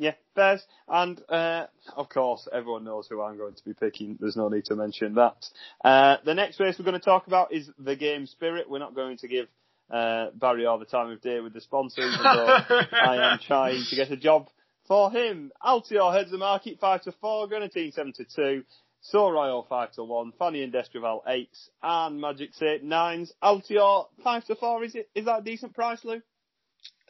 [0.00, 4.16] yeah, Bears, and uh, of course everyone knows who I'm going to be picking.
[4.18, 5.44] There's no need to mention that.
[5.84, 8.70] Uh, the next race we're going to talk about is the Game Spirit.
[8.70, 9.48] We're not going to give
[9.90, 14.10] uh, Barry all the time of day with the sponsors, I am trying to get
[14.10, 14.48] a job
[14.88, 15.52] for him.
[15.62, 18.64] Altior heads the market five to four, Greaneteen seven to two.
[19.02, 23.30] Sceau Royal 5 to 1, Fanion D'Estruval 8s, and Magic Saint 9s.
[23.42, 25.08] Altior 5 to 4, is it?
[25.14, 26.20] Is that a decent price, Lou?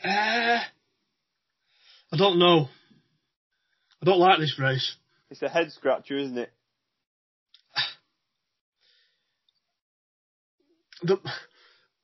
[0.04, 0.60] Uh,
[2.12, 2.68] I don't know.
[4.02, 4.96] I don't like this race.
[5.30, 6.52] It's a head scratcher, isn't it?
[11.02, 11.18] The,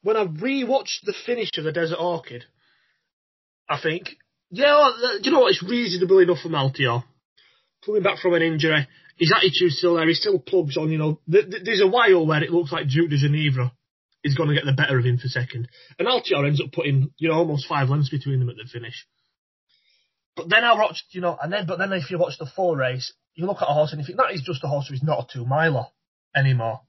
[0.02, 2.44] when I rewatched the finish of the Desert Orchid,
[3.68, 4.16] I think,
[4.50, 7.04] yeah, uh, you know what, it's reasonable enough for Altior.
[7.85, 8.87] Coming back from an injury,
[9.18, 11.20] his attitude's still there, he still plugs on, you know.
[11.26, 13.70] There's a while where it looks like Duc Des Genievres
[14.24, 15.68] is going to get the better of him for second.
[15.98, 19.06] And Altior ends up putting, you know, almost five lengths between them at the finish.
[20.37, 22.77] But then I watched, you know, and then, but then if you watch the full
[22.77, 25.03] race, you look at a horse and you think that is just a horse who's
[25.03, 25.87] not a two miler
[26.35, 26.83] anymore.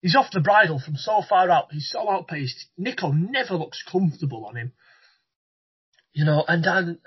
[0.00, 1.72] He's off the bridle from so far out.
[1.72, 2.66] He's so outpaced.
[2.76, 4.72] Nico never looks comfortable on him.
[6.12, 6.98] You know, and then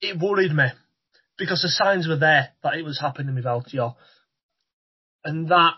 [0.00, 0.66] it worried me
[1.38, 3.96] because the signs were there that it was happening with Altior.
[5.24, 5.74] And that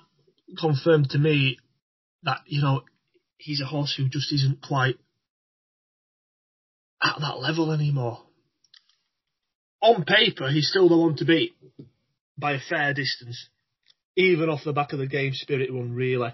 [0.59, 1.59] confirmed to me
[2.25, 2.83] that, you know,
[3.37, 4.99] he's a horse who just isn't quite
[7.03, 8.19] at that level anymore.
[9.83, 11.53] On paper, he's still the one to beat
[12.37, 13.49] by a fair distance,
[14.17, 16.33] even off the back of the game spirit run, really.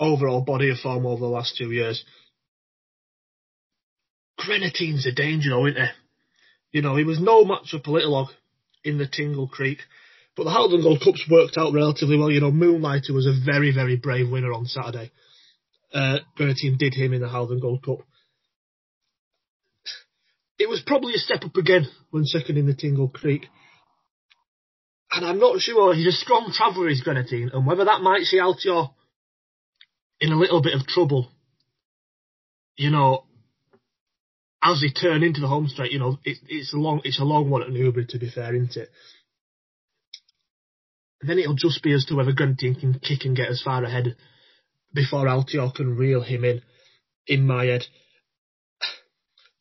[0.00, 2.04] Overall body of form over the last two years.
[4.40, 5.88] Greaneteen's a danger, though, isn't he?
[6.72, 8.30] You know, he was no match for Politologue
[8.82, 9.78] in the Tingle Creek.
[10.36, 12.30] But the Haldon Gold Cup's worked out relatively well.
[12.30, 15.12] You know, Moonlighter was a very, very brave winner on Saturday.
[15.92, 18.00] Uh, Greaneteen did him in the Haldon Gold Cup.
[20.58, 23.46] It was probably a step up again when second in the Tingle Creek.
[25.10, 28.38] And I'm not sure, he's a strong traveller, is Greaneteen, and whether that might see
[28.38, 28.90] Altior
[30.20, 31.30] in a little bit of trouble.
[32.76, 33.24] You know,
[34.62, 37.24] as they turn into the home straight, you know, it, it's a long, it's a
[37.24, 38.88] long one at Newbury to be fair, isn't it?
[41.20, 43.84] And then it'll just be as to whether Greaneteen can kick and get as far
[43.84, 44.16] ahead
[44.92, 46.62] before Altior can reel him in,
[47.26, 47.84] in my head.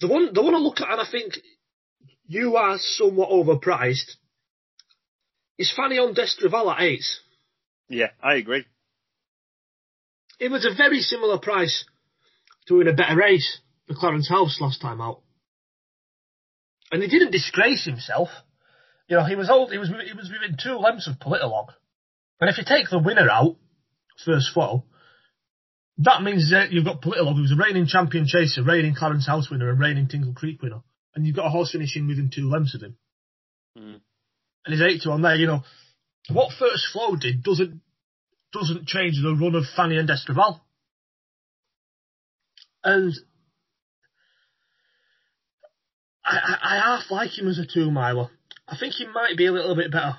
[0.03, 1.35] The one, the one I look at and I think
[2.25, 4.17] you are somewhat overpriced
[5.57, 7.05] is Fanion D'Estruval at eight.
[7.87, 8.65] Yeah, I agree.
[10.41, 11.85] It was a very similar price
[12.67, 15.21] to win a better race the Clarence House last time out.
[16.91, 18.27] And he didn't disgrace himself.
[19.07, 21.71] You know, he was old, he was, he was within two lengths of Politologue.
[22.41, 23.55] And if you take the winner out,
[24.25, 24.83] first flow,
[25.99, 29.69] that means that you've got Politologue, who's a reigning champion chaser, reigning Clarence House winner,
[29.69, 30.81] and reigning Tingle Creek winner.
[31.15, 32.97] And you've got a horse finishing within two lengths of him.
[33.77, 34.01] Mm.
[34.65, 35.63] And he's 8 to on there, you know.
[36.29, 37.81] What first flow did doesn't,
[38.53, 40.61] doesn't change the run of Fanion D'Estruval.
[42.83, 43.13] And
[46.25, 48.29] I, I, I half like him as a two miler.
[48.67, 50.17] I think he might be a little bit better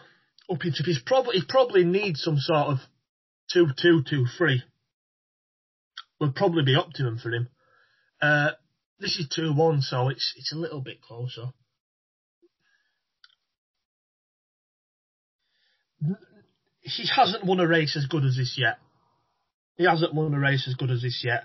[0.51, 2.79] up into he's probably he probably needs some sort of
[3.51, 4.63] two two two three.
[6.21, 7.49] Would probably be optimum for him.
[8.23, 8.51] Uh,
[9.01, 11.53] this is two one, so it's it's a little bit closer.
[16.81, 18.79] He hasn't won a race as good as this yet.
[19.77, 21.45] He hasn't won a race as good as this yet.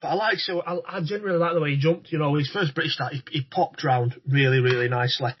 [0.00, 2.12] But I like so I, I genuinely like the way he jumped.
[2.12, 5.32] You know, his first British start, he, he popped round really, really nicely.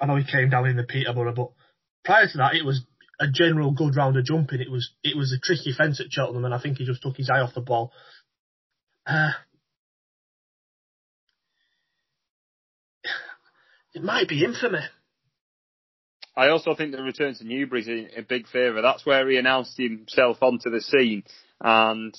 [0.00, 1.50] I know he came down in the Peterborough, but
[2.04, 2.82] prior to that, it was
[3.18, 4.60] a general good round of jumping.
[4.60, 7.16] It was it was a tricky fence at Cheltenham, and I think he just took
[7.16, 7.92] his eye off the ball.
[9.06, 9.30] Uh,
[13.94, 14.80] it might be infamy.
[16.36, 18.82] I also think the return to Newbury is a big favour.
[18.82, 21.24] That's where he announced himself onto the scene,
[21.60, 22.16] and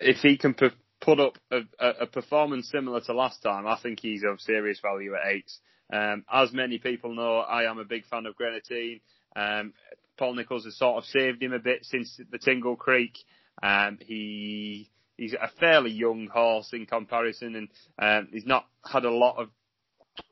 [0.00, 4.22] if he can put up a, a, performance similar to last time, I think he's
[4.24, 5.50] of serious value at eight.
[5.92, 9.00] Um, as many people know, I am a big fan of Greaneteen.
[9.36, 9.72] Um,
[10.16, 13.18] Paul Nicholls has sort of saved him a bit since the Tingle Creek.
[13.62, 17.68] Um, he he's a fairly young horse in comparison, and
[17.98, 19.48] um, he's not had a lot of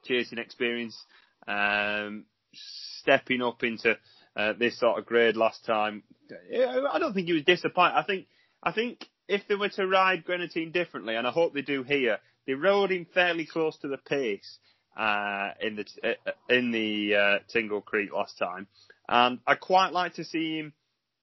[0.05, 0.97] chasing experience.
[1.47, 2.27] Um,
[3.01, 3.97] stepping up into
[4.37, 6.03] uh, this sort of grade last time.
[6.55, 7.97] I don't think he was disappointed.
[7.97, 8.27] I think
[8.63, 12.19] I think if they were to ride Greaneteen differently, and I hope they do here,
[12.47, 14.59] they rode him fairly close to the pace
[14.97, 18.67] uh, in the uh, in the uh, Tingle Creek last time,
[19.09, 20.73] and I quite like to see him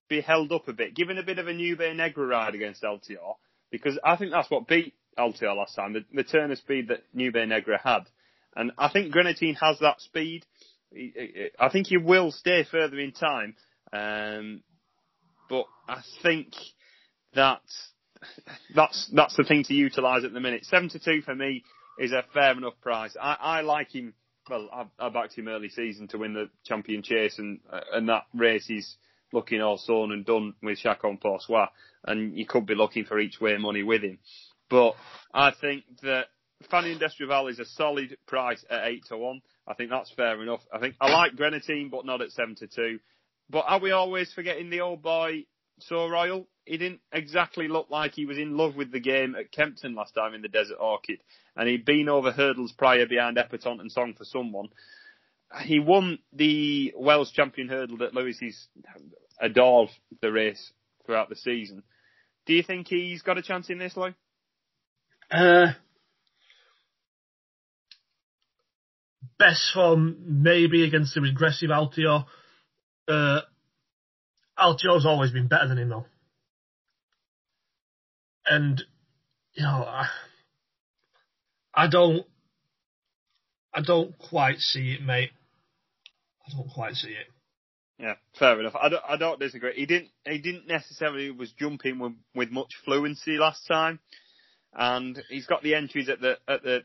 [0.07, 3.35] be held up a bit, given a bit of a Nube Negra ride against Altior,
[3.69, 7.03] because I think that's what beat Altior last time, the, the turn of speed that
[7.13, 8.05] Nube Negra had,
[8.55, 10.45] and I think Greaneteen has that speed.
[11.59, 13.55] I think he will stay further in time,
[13.93, 14.63] um,
[15.47, 16.53] but I think
[17.35, 17.61] that
[18.75, 20.65] that's that's the thing to utilise at the minute.
[20.65, 21.63] Seven to two for me
[21.99, 23.15] is a fair enough price.
[23.21, 24.13] I, I like him.
[24.49, 27.59] Well, I, I backed him early season to win the champion chase, and
[27.93, 28.95] and that race is
[29.31, 31.65] looking all sewn and done with Chacun Pour Soi,
[32.05, 34.17] and you could be looking for each way money with him.
[34.69, 34.95] But
[35.33, 36.27] I think that
[36.71, 39.41] Fanion D'Estruval is a solid price at eight to one.
[39.67, 40.61] I think that's fair enough.
[40.73, 42.99] I think I like Greaneteen, but not at seven to two.
[43.49, 45.45] But are we always forgetting the old boy
[45.79, 46.47] Sceau Royal?
[46.69, 50.13] He didn't exactly look like he was in love with the game at Kempton last
[50.13, 51.19] time in the Desert Orchid,
[51.55, 54.69] and he'd been over hurdles prior behind Epatante and Song for Someone.
[55.63, 58.67] He won the Welsh champion hurdle that Lewis's
[59.41, 59.89] adored
[60.21, 60.71] the race
[61.07, 61.81] throughout the season.
[62.45, 64.13] Do you think he's got a chance in this, Lou?
[65.31, 65.73] Uh,
[69.39, 72.25] best form maybe against the regressive Altior.
[73.07, 73.39] Uh,
[74.55, 76.05] Altior's always been better than him though
[78.49, 78.81] and
[79.53, 80.07] you know, I,
[81.73, 82.25] I don't,
[83.73, 85.31] I don't quite see it, mate.
[86.45, 87.27] I don't quite see it.
[87.99, 88.75] Yeah, fair enough.
[88.81, 89.73] I don't, I don't disagree.
[89.75, 93.99] He didn't, he didn't necessarily was jumping with, with much fluency last time,
[94.73, 96.83] and he's got the entries at the at the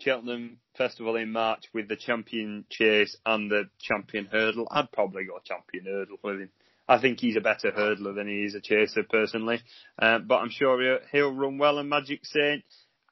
[0.00, 4.68] Cheltenham Festival in March with the champion chase and the champion hurdle.
[4.70, 6.50] I'd probably go champion hurdle with him.
[6.88, 9.62] I think he's a better hurdler than he is a chaser personally.
[9.98, 11.78] Uh, but I'm sure he'll, he'll, run well.
[11.78, 12.62] And Magic Saint,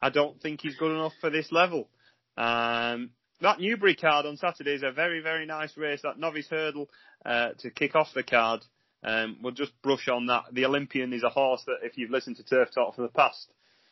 [0.00, 1.88] I don't think he's good enough for this level.
[2.36, 6.00] Um, that Newbury card on Saturday is a very, very nice race.
[6.02, 6.88] That novice hurdle
[7.24, 8.64] uh, to kick off the card.
[9.04, 10.44] Um, we'll just brush on that.
[10.52, 13.48] The Olympian is a horse that, if you've listened to Turf Talk for the past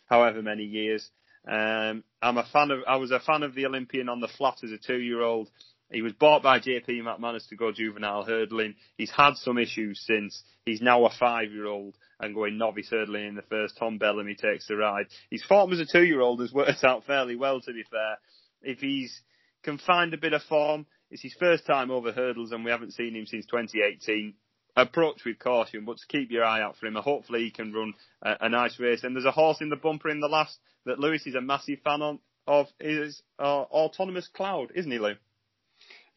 [0.07, 1.11] however many years,
[1.49, 2.81] um, I'm a fan of.
[2.87, 5.49] I was a fan of the Olympian on the flat as a two-year-old.
[5.90, 8.76] He was bought by JP McManus to go juvenile hurdling.
[8.96, 10.42] He's had some issues since.
[10.64, 13.76] He's now a five-year-old and going novice hurdling in the first.
[13.76, 15.07] Tom Bellamy takes the ride.
[15.31, 18.18] His form as a two-year-old has worked out fairly well, to be fair.
[18.62, 19.20] If he's
[19.62, 22.94] can find a bit of form, it's his first time over hurdles and we haven't
[22.94, 24.35] seen him since 2018.
[24.76, 26.94] Approach with caution, but to keep your eye out for him.
[26.94, 29.03] Hopefully he can run a, a nice race.
[29.03, 31.81] And there's a horse in the bumper in the last that Lewis is a massive
[31.85, 35.14] fan on, of is uh, Autonomous Cloud, isn't he, Lou?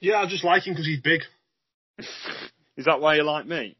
[0.03, 1.21] Yeah, I just like him because he's big.
[2.77, 3.77] Is that why you like me?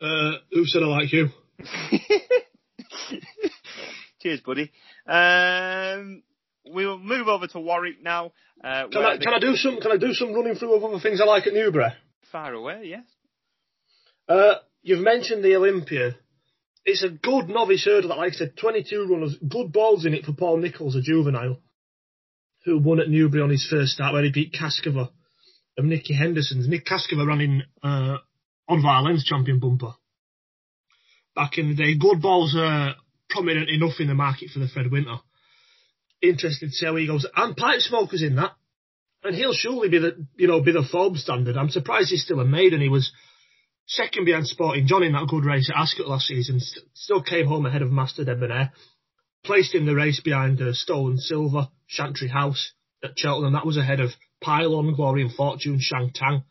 [0.00, 1.26] Uh, who said I like you?
[4.22, 4.70] Cheers, buddy.
[5.08, 6.22] Um,
[6.64, 8.26] we'll move over to Warwick now.
[8.62, 9.24] Uh, can, I, the...
[9.24, 9.80] can I do some?
[9.80, 11.92] Can I do some running through of other things I like at Newbury?
[12.30, 13.04] Far away, yes.
[14.28, 16.14] Uh, you've mentioned the Olympia.
[16.84, 20.24] It's a good novice hurdle that, like I said, 22 runners, good balls in it
[20.26, 21.58] for Paul Nicholls, a juvenile,
[22.64, 25.08] who won at Newbury on his first start, where he beat Cascover
[25.76, 26.68] of Nicky Henderson's.
[26.68, 28.18] Nick Cascover ran in uh,
[28.68, 29.94] on Valence champion bumper
[31.34, 31.96] back in the day.
[31.98, 32.94] Good balls are
[33.28, 35.16] prominent enough in the market for the Fred Winter.
[36.22, 37.26] Interested to see how he goes.
[37.36, 38.52] And Pipe Smoker's in that.
[39.22, 41.56] And he'll surely be the, you know, be the form standard.
[41.56, 42.80] I'm surprised he's still a maiden.
[42.80, 43.10] He was
[43.86, 46.60] second behind Sporting John in that good race at Ascot last season.
[46.60, 48.72] St- still came home ahead of Master Debonair.
[49.42, 53.54] Placed in the race behind uh, Stolen Silver, Chantry House at Cheltenham.
[53.54, 54.10] That was ahead of
[54.44, 56.42] Pylon, Glory and Fortune, Shang Tang.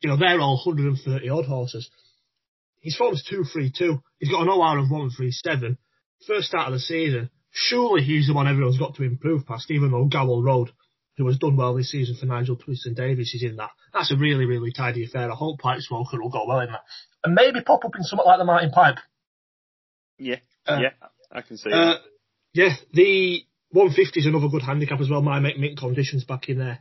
[0.00, 1.90] You know, they're all 130 odd horses.
[2.80, 4.02] His form's 232.
[4.18, 5.78] He's got an OR of 137.
[6.26, 7.30] First start of the season.
[7.50, 10.70] Surely he's the one everyone's got to improve past, even though Gowel Road,
[11.16, 13.70] who has done well this season for Nigel Twiston-Davies, is in that.
[13.92, 15.30] That's a really, really tidy affair.
[15.30, 16.82] I hope Pipe Smoker will go well in that.
[17.24, 18.96] And maybe pop up in something like the Martin Pipe.
[20.18, 20.36] Yeah,
[20.66, 20.90] uh, yeah,
[21.30, 21.96] I can see uh,
[22.54, 25.22] Yeah, the 150 is another good handicap as well.
[25.22, 26.80] My mint conditions back in there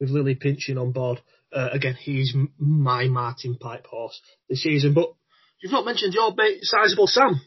[0.00, 1.20] with Lilly Pinchin on board.
[1.52, 4.92] Uh, again, he's my Martin Pipe horse this season.
[4.92, 5.14] But
[5.60, 7.40] you've not mentioned your mate, Sizable Sam.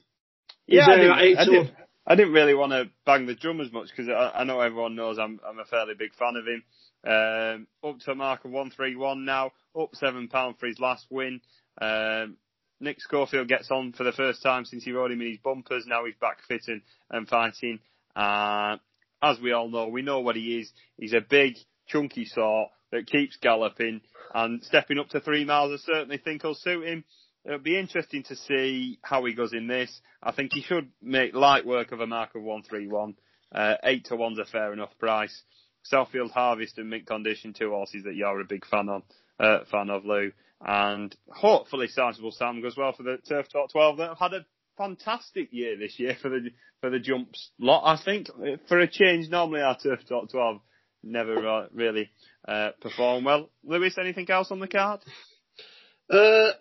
[0.65, 1.71] Yeah, I didn't, I, didn't,
[2.07, 4.95] I didn't, really want to bang the drum as much because I, I, know everyone
[4.95, 6.63] knows I'm, I'm a fairly big fan of him.
[7.05, 11.41] Um, up to a mark of 131 now, up £7 for his last win.
[11.81, 12.37] Um,
[12.79, 15.85] Nick Schofield gets on for the first time since he rode him in his bumpers.
[15.87, 17.79] Now he's back fitting and fighting.
[18.15, 18.77] Uh,
[19.21, 20.71] as we all know, we know what he is.
[20.97, 21.55] He's a big,
[21.87, 24.01] chunky sort, that keeps galloping
[24.33, 25.79] and stepping up to three miles.
[25.79, 27.03] I certainly think will suit him.
[27.45, 30.01] It'll be interesting to see how he goes in this.
[30.21, 33.15] I think he should make light work of a mark of 131.
[33.51, 35.43] Uh, 8 to 1's a fair enough price.
[35.91, 39.03] Southfield Harvest and Mint Condition, two horses that you're a big fan of,
[39.39, 40.31] uh, fan of Lou.
[40.61, 44.45] And hopefully Sizable Sam goes well for the Turf Talk 12 that have had a
[44.79, 46.49] fantastic year this year for the,
[46.81, 47.83] for the jumps lot.
[47.85, 48.27] I think
[48.67, 50.61] for a change, normally our Turf top 12
[51.03, 52.09] never really,
[52.47, 53.49] uh, perform well.
[53.63, 55.01] Lewis, anything else on the card?
[56.09, 56.51] Uh,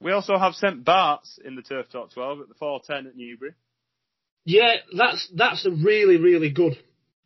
[0.00, 3.52] we also have St Bart's in the Turf top 12 at the 410 at Newbury.
[4.44, 6.76] Yeah, that's that's a really really good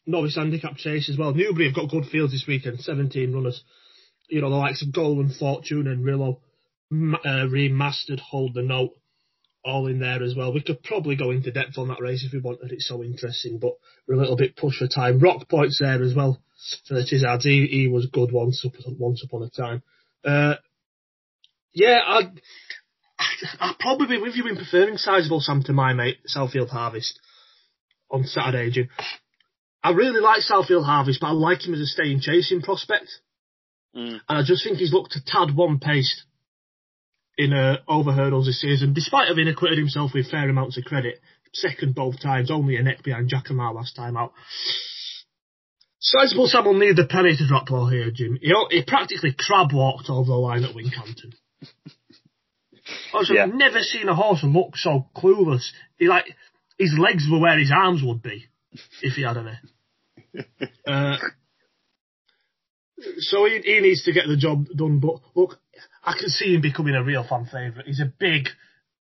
[0.05, 1.33] novice handicap chase as well.
[1.33, 3.63] Newbury have got good fields this weekend, 17 runners.
[4.29, 6.41] You know the likes of Golden Fortune and Rillo,
[6.93, 8.93] uh, remastered, Hold the Note,
[9.67, 10.53] all in there as well.
[10.53, 12.73] We could probably go into depth on that race if we wanted.
[12.73, 13.73] It's so interesting, but
[14.07, 15.19] we're a little bit pushed for time.
[15.19, 16.41] Rock Point's there as well
[16.87, 17.43] for the Tizzards.
[17.43, 19.83] He, he was good once upon, once upon a time.
[20.25, 20.55] Uh,
[21.73, 22.41] yeah, I'd,
[23.61, 27.21] I'd probably be with you in preferring Sizable Sam to my mate, Southfield Harvest,
[28.11, 28.89] on Saturday, Jim.
[29.83, 33.09] I really like Southfield Harvest, but I like him as a staying chasing prospect.
[33.95, 34.21] Mm.
[34.29, 36.25] And I just think he's looked a tad one paced
[37.39, 41.21] in uh, over hurdles this season, despite having acquitted himself with fair amounts of credit.
[41.53, 44.33] Second both times, only a neck behind Jacamar last time out.
[46.01, 48.39] Sizable Sam will need the penny to drop low here, Jim.
[48.41, 51.35] He, he practically crab walked over the line at Wincanton.
[53.13, 53.43] Also, yeah.
[53.43, 55.65] I've never seen a horse look so clueless.
[55.99, 56.27] He like
[56.79, 58.45] his legs were where his arms would be
[59.03, 60.47] if he had any.
[60.87, 61.17] uh,
[63.19, 65.01] so he, he needs to get the job done.
[65.01, 65.59] But look,
[66.07, 67.87] I can see him becoming a real fan favourite.
[67.87, 68.49] He's a big,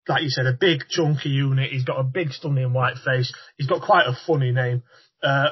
[0.08, 1.70] like you said, a big chunky unit.
[1.70, 3.32] He's got a big stunning white face.
[3.58, 4.82] He's got quite a funny name,
[5.22, 5.50] uh,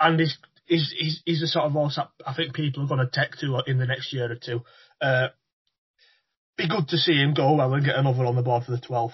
[0.00, 0.36] and he's,
[0.66, 3.62] he's he's he's the sort of horse I think people are going to take to
[3.66, 4.62] in the next year or two.
[5.00, 5.28] Uh,
[6.60, 8.80] be good to see him go well and get another on the board for the
[8.80, 9.12] 12.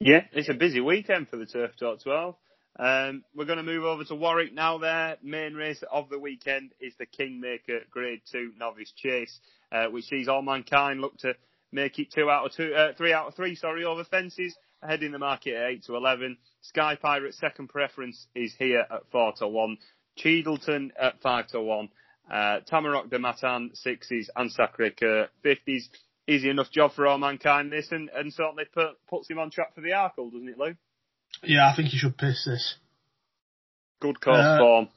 [0.00, 2.34] Yeah, it's a busy weekend for the Turf Talk 12.
[2.78, 4.78] Um, we're going to move over to Warwick now.
[4.78, 9.38] Their main race of the weekend is the Kingmaker Grade 2 Novice Chase,
[9.74, 11.34] uh, which sees All Mankind look to
[11.72, 15.02] make it two out of two, uh, three out of three, sorry, over fences, ahead
[15.02, 16.38] in the market at 8 to 11.
[16.62, 19.78] Sky Pirate second preference is here at 4 to 1.
[20.16, 21.88] Cheddleton at 5 to 1.
[22.30, 25.88] Uh, Tamaroc Du Mathan, 60s, and Sacre 50s.
[26.26, 29.74] Easy enough job for all mankind, this, and, and certainly put, puts him on track
[29.74, 30.74] for the Arkle, doesn't it, Lou?
[31.42, 32.76] Yeah, I think he should piss this.
[34.00, 34.88] Good course uh, form.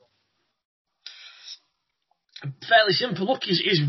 [2.69, 3.25] Fairly simple.
[3.25, 3.81] Look, he's, he's,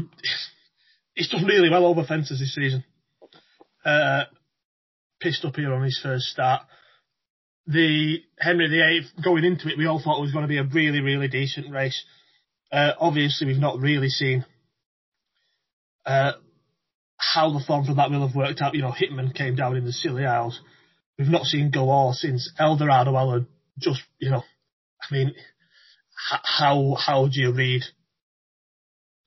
[1.19, 2.85] he's done really well over fences this season.
[3.85, 4.25] Uh,
[5.21, 6.63] pissed up here on his first start.
[7.67, 10.65] The Henry VIII, going into it, we all thought it was going to be a
[10.65, 12.03] really, really decent race.
[12.73, 14.47] Uh, obviously, we've not really seen
[16.07, 16.33] uh,
[17.17, 18.75] how the form from that will have worked out.
[18.75, 20.61] You know, Hitman came down in the Scilly Isles.
[21.19, 23.49] We've not seen Galore since Eldorado Allen.
[23.79, 24.45] Just, you know,
[25.03, 25.35] I mean,
[26.31, 27.83] how how do you read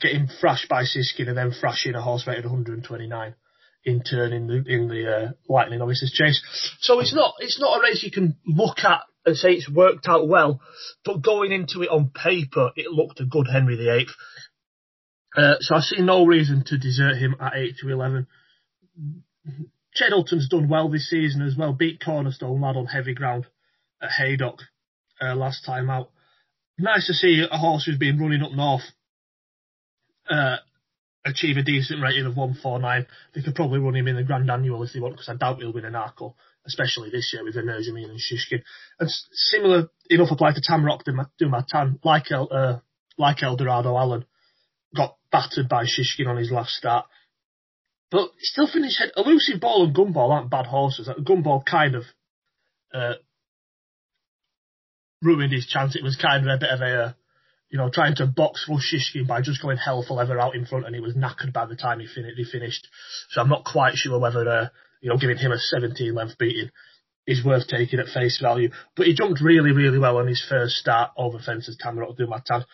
[0.02, 3.36] getting thrashed by Shishkin and then thrashing a horse rated 129
[3.84, 6.41] in turn in the in the uh, Lightning Novices chase?
[6.80, 10.08] So it's not it's not a race you can look at and say it's worked
[10.08, 10.62] out well,
[11.06, 14.08] but going into it on paper, it looked a good Henry VIII.
[15.36, 18.28] Uh, so I see no reason to desert him at 8 to 11.
[19.93, 23.45] Cheddleton's done well this season as well, beat Cornerstone lad on heavy ground
[24.02, 24.60] at Haydock
[25.22, 26.10] uh, last time out.
[26.78, 28.84] Nice to see a horse who's been running up north
[30.32, 30.57] uh,
[31.25, 33.05] achieve a decent rating of 149.
[33.36, 35.59] They could probably run him in the Grand Annual if they want, because I doubt
[35.59, 38.61] he'll win an Arkle especially this year with Energumene and Shishkin.
[38.99, 41.01] And similar enough applied to Tamaroc
[41.38, 42.79] Du Mathan, like El, uh,
[43.17, 44.25] like Eldorado Allen,
[44.95, 47.05] got battered by Shishkin on his last start.
[48.09, 49.11] But still finished head.
[49.15, 51.09] Elusive Ball and Gumball aren't bad horses.
[51.23, 52.03] Gumball kind of
[52.93, 53.13] uh,
[55.21, 55.95] ruined his chance.
[55.95, 57.13] It was kind of a bit of a, uh,
[57.72, 58.80] you know, trying to box for
[59.26, 61.76] by just going hell for leather out in front, and he was knackered by the
[61.76, 62.88] time he, fin- he finished.
[63.30, 64.67] So I'm not quite sure whether uh,
[65.01, 66.69] you know, giving him a 17 length beating
[67.28, 68.69] is worth taking at face value.
[68.95, 72.65] But he jumped really, really well on his first start over fences, Tamaroc Du Mathan.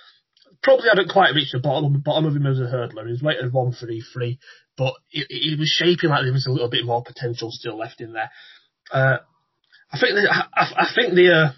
[0.64, 3.08] Probably hadn't quite reached the bottom, bottom of him as a hurdler.
[3.08, 4.40] Was rated 133,
[4.76, 8.14] but he, was shaping like there was a little bit more potential still left in
[8.14, 8.32] there.
[8.92, 9.18] Uh,
[9.92, 11.52] I think the, I, I think the, uh,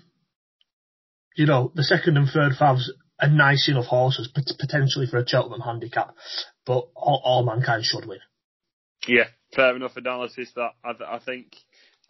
[1.36, 2.90] you know, the second and third favs
[3.22, 6.16] are nice enough horses, potentially for a Cheltenham handicap,
[6.66, 8.20] but all, all mankind should win.
[9.08, 10.52] Yeah, fair enough analysis.
[10.56, 11.56] That I, I think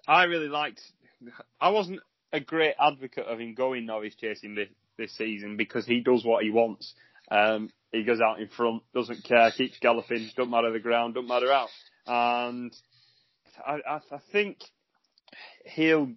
[0.08, 0.82] I really liked.
[1.60, 2.00] I wasn't
[2.32, 6.44] a great advocate of him going novice chasing this, this season because he does what
[6.44, 6.94] he wants.
[7.32, 11.28] Um, he goes out in front, doesn't care, keeps galloping, don't matter the ground, don't
[11.28, 11.70] matter out.
[12.06, 12.76] And
[13.66, 14.60] I, I, I think
[15.66, 16.14] he'll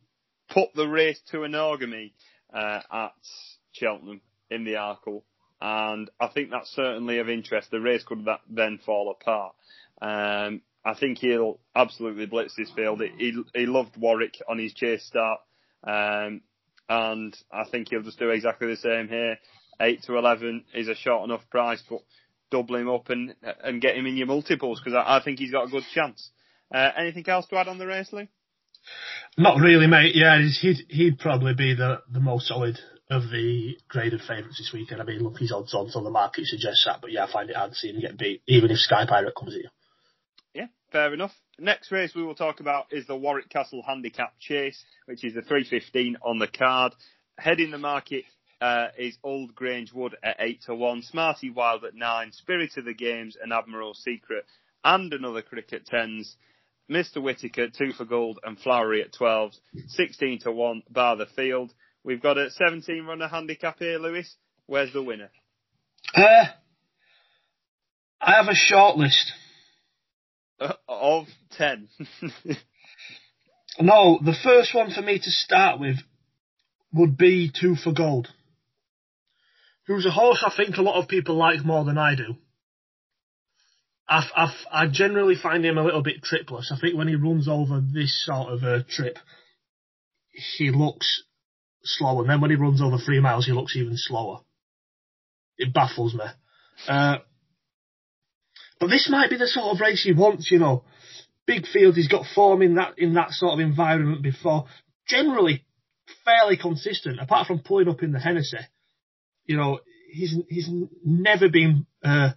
[0.50, 2.12] put the race to Energumene
[2.52, 3.12] uh, at
[3.72, 4.20] Cheltenham
[4.52, 5.22] in the Arkle.
[5.60, 7.70] And I think that's certainly of interest.
[7.70, 9.54] The race could then fall apart.
[10.00, 13.00] Um, I think he'll absolutely blitz this field.
[13.00, 15.40] He, he loved Warwick on his chase start.
[15.84, 16.40] Um,
[16.88, 19.38] and I think he'll just do exactly the same here.
[19.80, 22.00] 8 to 11 is a short enough price, but
[22.50, 25.52] double him up and, and get him in your multiples because I, I think he's
[25.52, 26.30] got a good chance.
[26.74, 28.28] Uh, anything else to add on the race, Lee?
[29.38, 30.14] Not really, mate.
[30.14, 32.78] Yeah, he'd he'd probably be the, the most solid
[33.12, 35.00] of the graded favourites this weekend.
[35.00, 37.00] I mean, look, he's odds on, so the market suggests that.
[37.00, 39.34] But yeah, I find it hard to see him get beat, even if Sky Pirate
[39.38, 39.70] comes here.
[40.54, 41.32] Yeah, fair enough.
[41.58, 45.42] Next race we will talk about is the Warwick Castle Handicap Chase, which is the
[45.42, 46.94] 315 on the card.
[47.38, 48.24] Heading the market
[48.60, 52.84] uh, is Old Grange Wood at 8 to 1, Smarty Wild at 9, Spirit of
[52.84, 54.44] the Games and Admiral Secret,
[54.84, 56.34] and another cricket 10s.
[56.90, 57.22] Mr.
[57.22, 59.52] Whitaker, 2 for gold, and Flowery at 12,
[59.88, 61.72] 16 to 1, bar the field.
[62.04, 64.34] We've got a 17 runner handicap here, Lewis.
[64.66, 65.30] Where's the winner?
[66.14, 66.44] Uh,
[68.20, 69.32] I have a short list.
[70.58, 71.88] Uh, of 10.
[73.80, 75.96] no, the first one for me to start with
[76.92, 78.28] would be Two for Gold.
[79.86, 82.36] Who's a horse I think a lot of people like more than I do.
[84.08, 86.72] I, I, I generally find him a little bit tripless.
[86.72, 89.18] I think when he runs over this sort of a trip,
[90.58, 91.22] he looks
[91.84, 94.40] slow, and then when he runs over three miles, he looks even slower.
[95.56, 96.24] It baffles me.
[96.88, 97.18] Uh,
[98.80, 100.84] but this might be the sort of race he wants, you know.
[101.46, 104.66] Big field, he's got form in that in that sort of environment before.
[105.08, 105.64] Generally,
[106.24, 108.58] fairly consistent, apart from pulling up in the Hennessy.
[109.44, 109.80] You know,
[110.10, 110.68] he's he's
[111.04, 112.30] never been uh,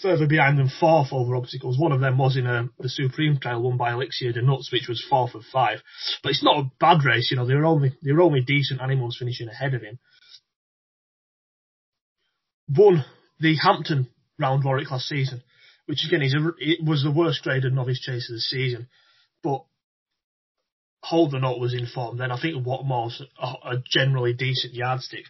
[0.00, 1.78] further behind than fourth over obstacles.
[1.78, 4.88] One of them was in uh, the Supreme Trial won by Elixir De Nutz, which
[4.88, 5.80] was fourth of five.
[6.22, 7.46] But it's not a bad race, you know.
[7.46, 9.98] They were only they were only decent animals finishing ahead of him.
[12.74, 13.04] Won
[13.38, 15.42] the Hampton round Warwick last season,
[15.86, 18.88] which again is a, it was the worst graded novice chase of the season.
[19.42, 19.64] But
[21.02, 22.30] Hold the Note was in form then.
[22.30, 25.24] I think Whatmore's a, a generally decent yardstick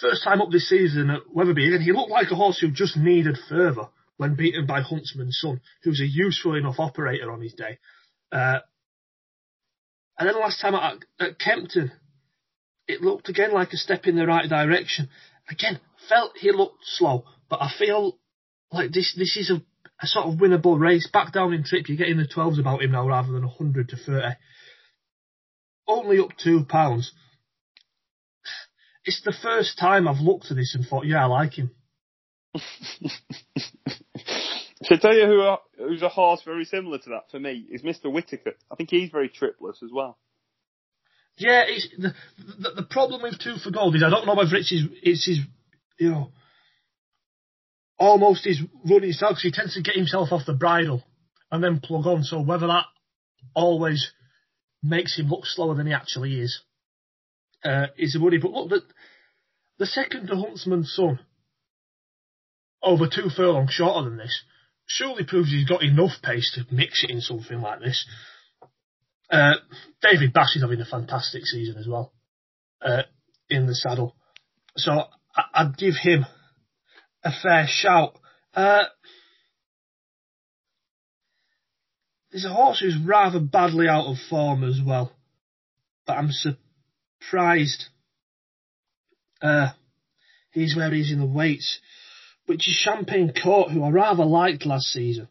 [0.00, 2.96] first time up this season at Wetherby, and he looked like a horse who just
[2.96, 7.78] needed further when beaten by Huntsman's son, who's a useful enough operator on his day.
[8.32, 8.60] Uh,
[10.18, 11.92] and then last time at, at Kempton,
[12.88, 15.08] it looked again like a step in the right direction.
[15.48, 18.18] Again, felt he looked slow, but I feel
[18.72, 19.62] like this this is a,
[20.00, 21.08] a sort of winnable race.
[21.12, 23.96] Back down in trip, you're getting the 12s about him now rather than 100 to
[23.96, 24.36] 30.
[25.88, 27.12] Only up two pounds
[29.06, 31.70] it's the first time I've looked at this and thought, yeah, I like him.
[34.90, 38.12] I tell you who who's a horse very similar to that for me is Mr.
[38.12, 38.52] Whitaker.
[38.70, 40.18] I think he's very tripless as well.
[41.38, 42.14] Yeah, it's the,
[42.58, 45.26] the, the problem with two for gold is I don't know whether it's his it's
[45.26, 45.40] his
[45.98, 46.30] you know
[47.98, 51.02] almost his running style because he tends to get himself off the bridle
[51.50, 52.22] and then plug on.
[52.22, 52.86] So whether that
[53.54, 54.12] always
[54.82, 56.62] makes him look slower than he actually is
[57.64, 58.38] uh, is a worry.
[58.38, 58.82] But look, the,
[59.78, 61.20] the second Huntsman's son,
[62.82, 64.42] over two furlongs shorter than this,
[64.86, 68.06] surely proves he's got enough pace to mix it in something like this.
[69.30, 69.54] Uh,
[70.02, 72.12] David Bass is having a fantastic season as well
[72.80, 73.02] uh,
[73.50, 74.14] in the saddle.
[74.76, 74.92] So
[75.34, 76.26] I, would give him
[77.24, 78.18] a fair shout.
[78.54, 78.84] Uh,
[82.30, 85.12] there's a horse who's rather badly out of form as well,
[86.06, 86.30] but I'm
[87.30, 87.86] prized.
[89.40, 89.70] Uh,
[90.52, 91.78] he's where he's in the weights,
[92.46, 95.28] which is Champagne Court, who I rather liked last season.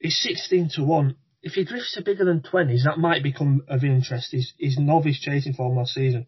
[0.00, 1.16] He's 16 to 1.
[1.42, 4.32] If he drifts to bigger than 20s, that might become of interest.
[4.32, 6.26] His, his novice chasing form last season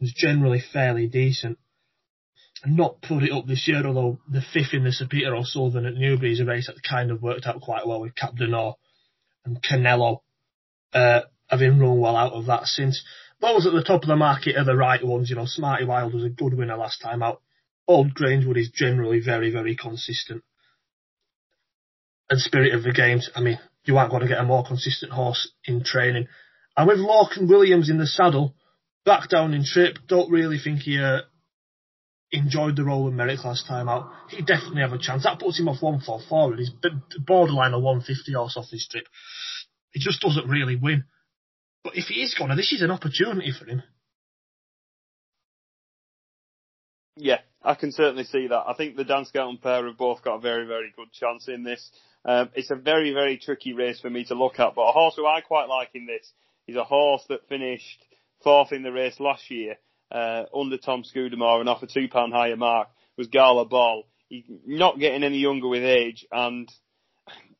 [0.00, 1.58] was generally fairly decent.
[2.66, 5.94] Not put it up this year, although the fifth in the Sir Peter O'Sullevan at
[5.94, 8.74] Newbury is a race that kind of worked out quite well with Cap d'Honneur
[9.44, 10.20] and Canelo
[10.94, 13.02] uh, having run well out of that since
[13.40, 15.30] those at the top of the market are the right ones.
[15.30, 17.40] You know, Smarty Wild was a good winner last time out.
[17.86, 20.42] Old Grangewood is generally very, very consistent.
[22.30, 25.12] And Spirit of the Games, I mean, you aren't going to get a more consistent
[25.12, 26.26] horse in training.
[26.76, 28.54] And with Lorcan Williams in the saddle,
[29.04, 31.20] back down in trip, don't really think he uh,
[32.32, 34.10] enjoyed the role of Merrick last time out.
[34.30, 35.24] He definitely have a chance.
[35.24, 36.72] That puts him off 144 and he's
[37.18, 39.06] borderline a 150 horse off this trip.
[39.92, 41.04] He just doesn't really win.
[41.84, 43.82] But if he is gonna, this is an opportunity for him.
[47.16, 48.64] Yeah, I can certainly see that.
[48.66, 51.62] I think the Dan Skelton pair have both got a very, very good chance in
[51.62, 51.90] this.
[52.24, 55.14] Um, it's a very, very tricky race for me to look at, but a horse
[55.14, 56.32] who I quite like in this
[56.66, 58.04] is a horse that finished
[58.42, 59.76] fourth in the race last year
[60.10, 64.04] uh, under Tom Scudamore and off a two pound higher mark was Gala Ball.
[64.28, 66.68] He's not getting any younger with age, and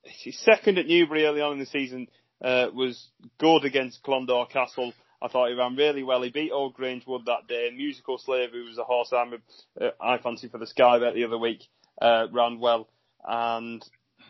[0.02, 2.08] he's second at Newbury early on in the season
[2.42, 3.08] uh, was
[3.38, 4.92] good against Clondaw Castle.
[5.22, 6.22] I thought he ran really well.
[6.22, 7.70] He beat Old Grangewood that day.
[7.74, 9.34] Musical Slave, who was a horse I'm,
[9.80, 11.62] uh, I fancy for the Sky Bet the other week,
[12.00, 12.88] uh, ran well.
[13.26, 13.82] And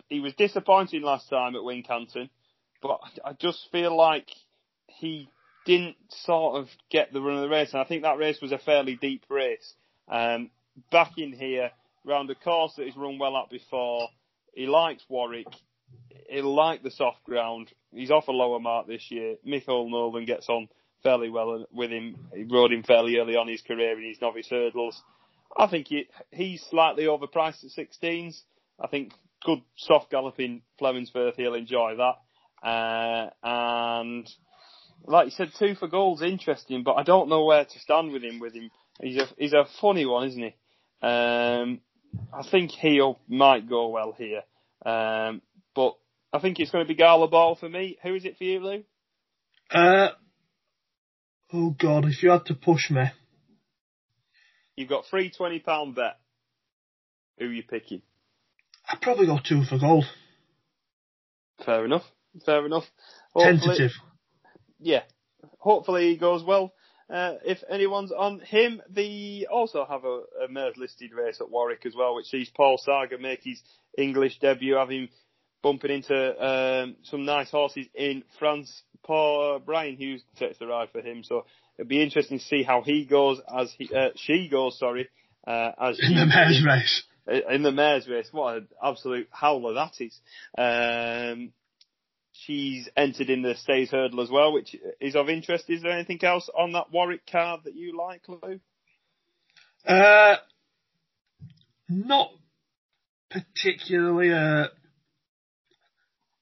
[0.09, 2.31] he was disappointing last time at Wincanton,
[2.81, 4.29] but I just feel like
[4.87, 5.29] he
[5.67, 7.73] didn't sort of get the run of the race.
[7.73, 9.75] And I think that race was a fairly deep race.
[10.09, 10.51] Um,
[10.93, 11.71] back in here,
[12.05, 14.09] round a course that he's run well at before.
[14.55, 15.49] He likes Warwick.
[16.29, 17.71] He'll like the soft ground.
[17.93, 19.37] He's off a lower mark this year.
[19.47, 20.69] Micheal Nolan gets on
[21.03, 22.17] fairly well with him.
[22.35, 25.01] He rode him fairly early on his career in his novice hurdles.
[25.57, 28.41] I think he, he's slightly overpriced at 16s.
[28.81, 29.13] I think
[29.45, 32.67] good soft galloping Firth, he'll enjoy that.
[32.67, 34.29] Uh, and
[35.07, 38.25] like you said, two for goals, interesting, but I don't know where to stand with
[38.25, 38.41] him.
[38.41, 38.71] With him,
[39.01, 40.55] he's a he's a funny one, isn't he?
[41.07, 41.81] Um,
[42.33, 44.43] I think he might go well here,
[44.87, 45.43] um,
[46.35, 47.97] I think it's going to be Gala Ball for me.
[48.03, 48.83] Who is it for you, Lou?
[49.71, 50.09] Uh,
[51.57, 53.05] Oh God, if you had to push me.
[54.75, 56.19] You've got three twenty pound bet.
[57.39, 58.03] Who are you picking?
[58.89, 60.05] I'd probably go two for gold.
[61.65, 62.03] Fair enough.
[62.45, 62.85] Fair enough.
[63.33, 63.93] Hopefully, Tentative.
[64.81, 65.03] Yeah.
[65.59, 66.73] Hopefully he goes well.
[67.09, 71.95] Uh, if anyone's on him, they also have a, a listed race at Warwick as
[71.95, 73.63] well, which sees Paul Saga make his
[73.97, 75.09] English debut, having
[75.65, 78.83] bumping into um, some nice horses in France.
[79.03, 81.47] Paul uh, Brian Hughes takes the ride for him, so
[81.77, 84.79] it'll be interesting to see how he goes as he uh, she goes.
[84.79, 85.09] Sorry,
[85.47, 87.03] uh, as in the mares race.
[87.51, 90.21] In the mares race, what an absolute howler that is.
[90.59, 91.53] Um,
[92.33, 95.65] she's entered in the Stays Hurdle as well, which is of interest.
[95.69, 98.61] Is there anything else on that Warwick card that you like, Lou?
[99.87, 100.37] Uh,
[101.89, 102.31] not
[103.31, 104.31] particularly.
[104.31, 104.67] Uh,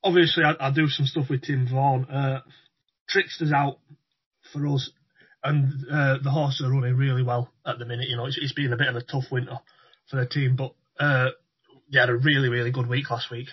[0.02, 2.04] obviously I, I, do some stuff with Tim Vaughan.
[2.06, 2.40] Uh,
[3.08, 3.78] Trickster's out
[4.52, 4.90] for us,
[5.42, 8.08] and uh, the horses are running really well at the minute.
[8.08, 9.58] You know, it's, it's been a bit of a tough winter
[10.10, 11.30] for the team, but uh,
[11.92, 13.48] they had a really, really good week last week.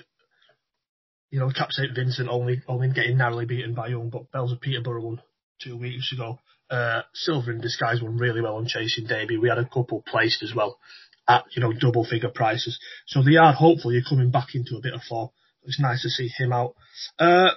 [1.32, 4.62] You know, Cap St Vincent only only getting narrowly beaten by Young, but Bells of
[4.62, 5.22] Peterborough won
[5.62, 6.40] two weeks ago.
[6.70, 9.42] Uh, Silver in Disguise won really well on Chasing Debut.
[9.42, 10.80] We had a couple placed as well
[11.28, 12.80] at you know double figure prices.
[13.06, 15.30] So the yard hopefully are coming back into a bit of form.
[15.64, 16.76] It's nice to see him out.
[17.18, 17.50] Uh,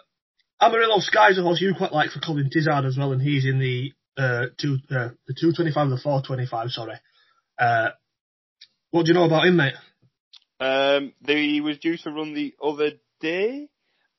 [0.61, 3.59] Amarillo Sky's a horse you quite like for Colin Tizzard as well, and he's in
[3.59, 6.70] the uh, two uh, the two twenty five, the four twenty five.
[6.70, 6.94] Sorry.
[7.59, 7.90] Uh,
[8.90, 9.74] what do you know about him, mate?
[10.61, 13.68] Um, he was due to run the other day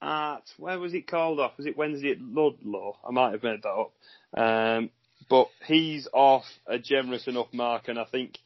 [0.02, 1.58] at where was it called off?
[1.58, 2.98] Was it Wednesday at Ludlow?
[3.08, 3.94] I might have made that up.
[4.36, 4.90] Um,
[5.30, 8.40] but he's off a generous enough mark, and I think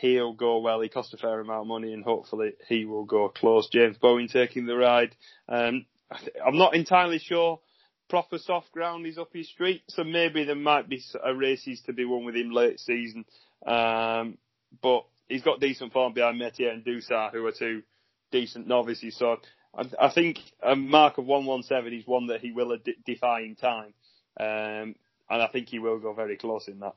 [0.00, 0.80] he'll go well.
[0.80, 3.68] He cost a fair amount of money, and hopefully he will go close.
[3.68, 5.14] James Bowen taking the ride.
[5.48, 5.86] Um,
[6.44, 7.60] I'm not entirely sure.
[8.08, 11.92] Proper soft ground is up his street, so maybe there might be a races to
[11.92, 13.24] be won with him late season.
[13.64, 14.38] Um,
[14.82, 17.82] but he's got decent form behind Metier and Dusar, who are two
[18.32, 19.16] decent novices.
[19.16, 19.36] So
[19.76, 22.76] I, I think a mark of 117 is one that he will
[23.06, 23.94] defy in time.
[24.38, 24.94] Um,
[25.28, 26.94] and I think he will go very close in that.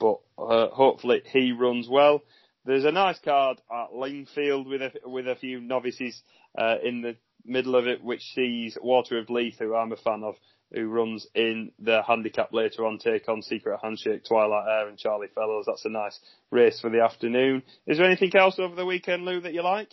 [0.00, 2.22] But uh, hopefully he runs well.
[2.66, 6.20] There's a nice card at Lingfield with a, with a few novices
[6.58, 10.24] uh, in the middle of it, which sees Water of Leith, who I'm a fan
[10.24, 10.34] of,
[10.72, 15.28] who runs in the handicap later on, take on Secret Handshake, Twilight Air, and Charlie
[15.32, 15.66] Fellows.
[15.68, 16.18] That's a nice
[16.50, 17.62] race for the afternoon.
[17.86, 19.92] Is there anything else over the weekend, Lou, that you like?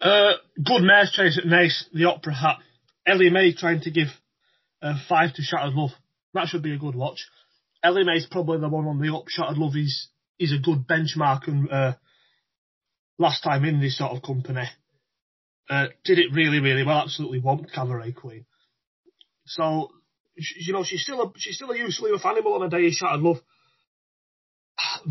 [0.00, 0.32] Uh,
[0.62, 2.58] good mares chase at Naas, the Opera Hat.
[3.08, 4.08] Elimay trying to give
[4.82, 5.92] uh, five to Shattered Love.
[6.34, 7.26] That should be a good watch.
[7.82, 9.24] Elimay's probably the one on the up.
[9.28, 10.08] Shattered Love is
[10.38, 11.94] is a good benchmark and uh,
[13.18, 14.64] last time in this sort of company.
[15.68, 17.00] Uh, did it really, really well.
[17.00, 18.46] Absolutely whomped Cabaret Queen.
[19.46, 19.90] So,
[20.36, 23.20] you know, she's still a she's still a useful animal on a day of shattered
[23.20, 23.38] love.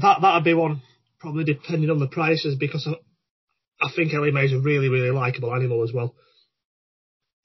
[0.02, 0.82] That that'd be one
[1.20, 5.84] probably depending on the prices because I, I think Elimay's a really, really likable animal
[5.84, 6.16] as well.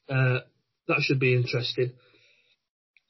[0.09, 0.41] Uh,
[0.89, 1.93] that should be interesting.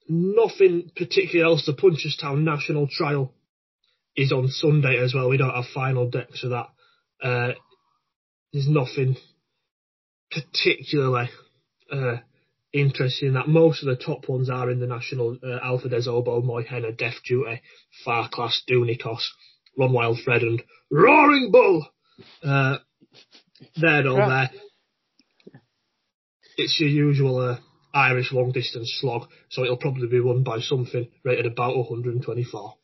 [0.09, 1.65] Nothing particular else.
[1.65, 3.33] The Punchestown National Trial
[4.17, 5.29] is on Sunday as well.
[5.29, 6.67] We don't have final decks for that.
[7.23, 7.53] Uh,
[8.53, 9.17] there's nothing
[10.31, 11.31] particularly
[11.91, 12.17] uh,
[12.73, 16.43] interesting that most of the top ones are in the national uh, Alpha Des Obeaux,
[16.43, 17.61] Moyhenna, Deaf Duty,
[18.05, 19.23] Far Class, Dounikos,
[19.79, 21.87] Run Wild Fred and Roaring Bull.
[22.43, 22.79] Uh,
[23.77, 24.51] they're all there.
[26.57, 27.57] It's your usual uh,
[27.95, 32.75] Irish long distance slog, so it'll probably be won by something rated about 124.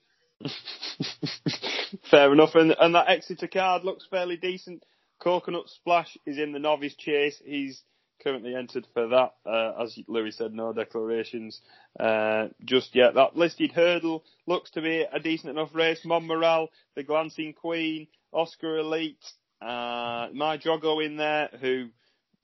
[2.11, 4.85] Fair enough, and, and that Exeter card looks fairly decent.
[5.21, 7.41] Coconut Splash is in the novice chase.
[7.45, 7.83] He's
[8.23, 9.35] currently entered for that.
[9.45, 11.61] Uh, as Louis said, no declarations
[11.99, 13.15] uh, just yet.
[13.15, 16.01] That listed hurdle looks to be a decent enough race.
[16.05, 19.25] Monmiral, the Glancing Queen, Oscar Elite,
[19.61, 21.89] uh, My Jogo in there, who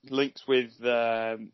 [0.09, 1.51] links with um,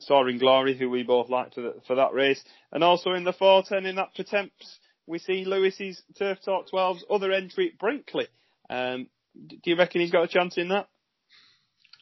[0.00, 1.54] Soaring Glory, who we both liked
[1.86, 2.42] for that race.
[2.72, 7.32] And also in the 410 in that Pertemps, we see Lewis's Turf Talk 12's other
[7.32, 8.28] entry, Brinkley.
[8.70, 10.88] Um, do you reckon he's got a chance in that?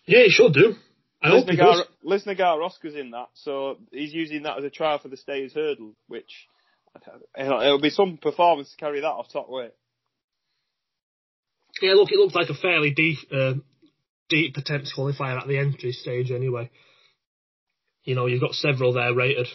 [0.07, 0.75] Yeah, he should do.
[1.23, 1.85] I does.
[2.05, 5.95] Lisnagar Oscar's in that, so he's using that as a trial for the Stayers Hurdle,
[6.09, 6.49] which
[7.39, 9.73] it'll be some performance to carry that off top weight.
[11.81, 13.55] Yeah, look, it looks like a fairly deep, uh,
[14.29, 16.71] deep potential qualifier at the entry stage anyway.
[18.05, 19.47] You know, you've got several there rated,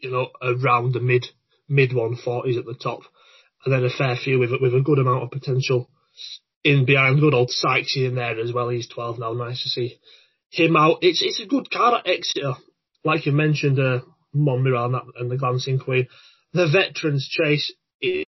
[0.00, 1.26] you know, around the mid
[1.68, 3.00] mid 140s at the top,
[3.64, 5.90] and then a fair few with with a good amount of potential
[6.64, 7.20] in behind.
[7.20, 8.68] Good old Sykes in there as well.
[8.68, 9.32] He's 12 now.
[9.32, 9.98] Nice to see
[10.50, 10.98] him out.
[11.02, 12.54] It's it's a good card at Exeter,
[13.04, 14.00] like you mentioned, uh,
[14.32, 16.08] Monmouth and, the Glancing Queen.
[16.52, 18.24] The Veterans Chase is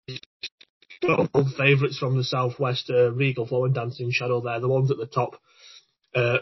[1.02, 4.40] got favourites from the southwest, uh, Regal Flow and Dancing Shadow.
[4.40, 5.40] There, the ones at the top
[6.14, 6.38] uh,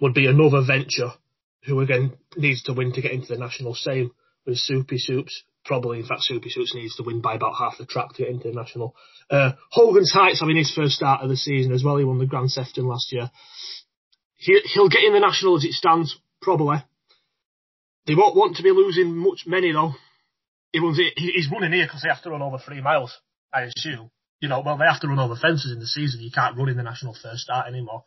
[0.00, 1.12] would be another venture
[1.64, 3.74] who again needs to win to get into the national.
[3.74, 4.10] Same
[4.44, 5.44] with Soupy Soups.
[5.64, 8.28] Probably, in fact, Soupy Soups needs to win by about half the track to get
[8.28, 8.96] international.
[9.30, 11.98] Uh, Hogan's Heights having his first start of the season as well.
[11.98, 13.30] He won the Grand Sefton last year.
[14.38, 16.78] He, he'll get in the national as it stands, probably.
[18.06, 19.92] They won't want to be losing much many though.
[20.72, 23.16] He runs, he's running here because they have to run over three miles,
[23.54, 24.10] I assume.
[24.40, 26.22] You know, well, they have to run over fences in the season.
[26.22, 28.02] You can't run in the national first start anymore.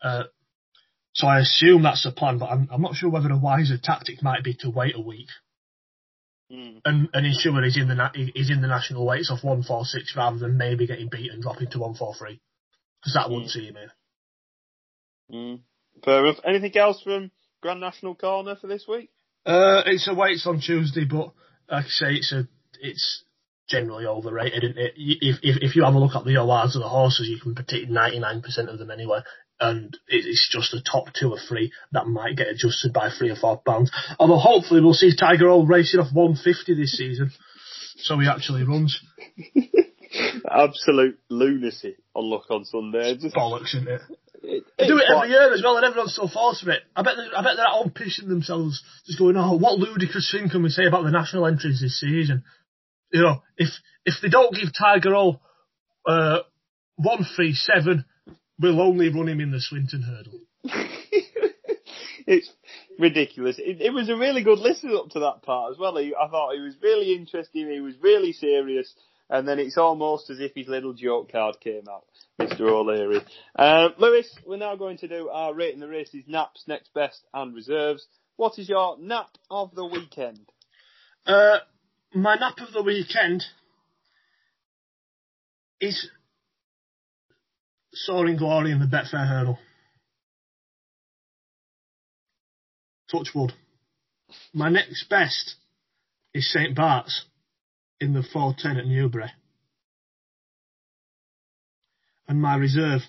[0.00, 0.24] Uh,
[1.14, 4.22] so I assume that's the plan, but I'm, I'm not sure whether a wiser tactic
[4.22, 5.28] might be to wait a week
[6.52, 6.80] mm.
[6.84, 10.14] and, and ensure he's in the he's in the national weights of one four six
[10.16, 12.40] rather than maybe getting beat and dropping to one four three
[13.00, 13.30] because that mm.
[13.32, 15.36] wouldn't see him in.
[15.36, 15.60] Mm.
[16.04, 16.40] Fair enough.
[16.44, 17.30] Anything else from
[17.60, 19.10] Grand National Corner for this week?
[19.44, 21.32] Uh, it's a weights on Tuesday, but
[21.70, 22.46] like I say, it's a
[22.80, 23.24] it's
[23.68, 24.92] generally overrated, isn't it?
[24.96, 27.54] If if, if you have a look at the ORs of the horses, you can
[27.54, 29.20] predict ninety nine percent of them anyway
[29.60, 33.36] and it's just the top two or three that might get adjusted by three or
[33.36, 33.90] four pounds.
[34.18, 37.30] Although hopefully we'll see Tiger Roll racing off 150 this season,
[37.98, 39.00] so he actually runs.
[40.50, 43.16] Absolute lunacy on look on Sunday.
[43.16, 44.02] Just bollocks, isn't it?
[44.42, 46.82] It, they do it every year as well, and everyone's so false for it.
[46.96, 50.50] I bet they're, I bet they're all pissing themselves, just going, "Oh, what ludicrous thing
[50.50, 52.42] can we say about the national entries this season?"
[53.12, 53.68] You know, if
[54.04, 55.40] if they don't give Tiger Roll
[56.06, 56.40] uh,
[56.96, 58.04] one three seven
[58.62, 60.40] We'll only run him in the Swinton hurdle.
[62.26, 62.48] it's
[62.96, 63.58] ridiculous.
[63.58, 65.96] It, it, was a really good listen up to that part as well.
[65.96, 67.68] He, I thought he was really interesting.
[67.68, 68.94] He was really serious.
[69.28, 72.04] And then it's almost as if his little joke card came out,
[72.40, 72.60] Mr.
[72.60, 73.22] O'Leary.
[73.56, 77.54] Uh, Lewis, we're now going to do our rating the races, naps, next best, and
[77.54, 78.06] reserves.
[78.36, 80.46] What is your nap of the weekend?
[81.26, 81.58] Uh,
[82.14, 83.42] my nap of the weekend
[85.80, 86.08] is
[87.92, 89.58] Soaring Glory in the Betfair Hurdle.
[93.10, 93.52] Touchwood.
[94.54, 95.56] My next best
[96.32, 97.26] is St Bart's
[98.00, 99.30] in the 410 at Newbury.
[102.26, 103.02] And my reserve,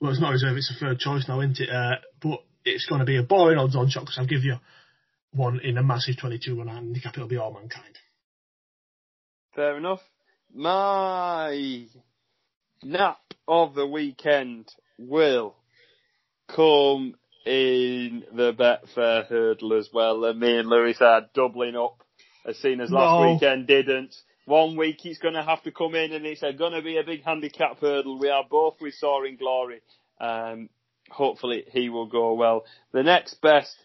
[0.00, 1.70] well, it's not reserve, it's a third choice now, isn't it?
[1.70, 4.56] Uh, but it's going to be a boring odds on shot because I'll give you
[5.32, 7.14] one in a massive 22 run handicap.
[7.14, 7.96] It'll be all mankind.
[9.54, 10.00] Fair enough.
[10.52, 11.86] My
[12.82, 15.54] nap of the weekend will
[16.48, 17.14] come
[17.44, 20.24] in the Betfair hurdle as well.
[20.24, 22.02] And me and Lewis are doubling up
[22.44, 23.32] as soon as last no.
[23.32, 24.14] weekend didn't.
[24.44, 27.04] One week he's going to have to come in and it's going to be a
[27.04, 28.18] big handicap hurdle.
[28.18, 29.80] We are both with Soaring Glory.
[30.20, 30.70] Um,
[31.10, 32.64] hopefully he will go well.
[32.92, 33.76] The next best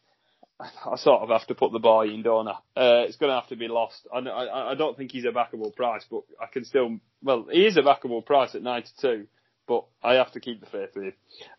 [0.60, 2.58] I sort of have to put the boy in, don't I?
[2.76, 4.08] Uh, it's going to have to be lost.
[4.14, 7.66] I, I, I, don't think he's a backable price, but I can still, well, he
[7.66, 9.28] is a backable price at 92,
[9.68, 11.14] but I have to keep the faith with him.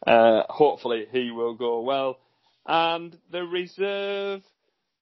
[0.07, 2.18] Uh, hopefully he will go well.
[2.66, 4.42] And the reserve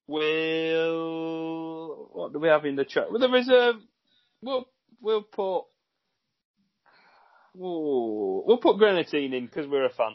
[0.07, 3.13] will, what do we have in the chat?
[3.13, 3.77] With the reserve,
[4.41, 4.67] we'll,
[5.01, 5.65] we'll put,
[7.57, 10.15] ooh, we'll put Greaneteen in because we're a fan.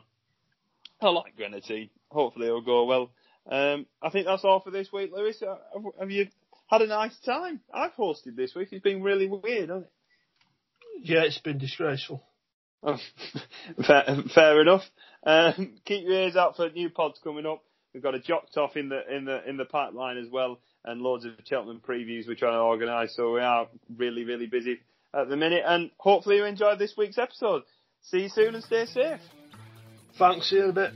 [1.02, 1.90] I like Greaneteen.
[2.10, 3.12] Hopefully it'll go well.
[3.50, 5.42] Um, I think that's all for this week, Lewis.
[5.42, 5.58] Uh,
[6.00, 6.28] have you
[6.68, 7.62] had a nice time?
[7.74, 8.70] I've hosted this week.
[8.72, 9.92] It's been really weird, hasn't it?
[11.04, 12.24] Yeah, it's been disgraceful.
[12.84, 12.98] Oh,
[13.88, 14.84] fair, fair enough.
[15.24, 17.64] Um, keep your ears out for new pods coming up.
[17.94, 21.02] We've got a jock off in the in the in the pipeline as well, and
[21.02, 23.16] loads of Cheltenham previews we're trying to organise.
[23.16, 24.80] So we are really really busy
[25.14, 27.64] at the minute, and hopefully you enjoyed this week's episode.
[28.04, 29.20] See you soon and stay safe.
[30.20, 30.94] Thanks, see you in a bit.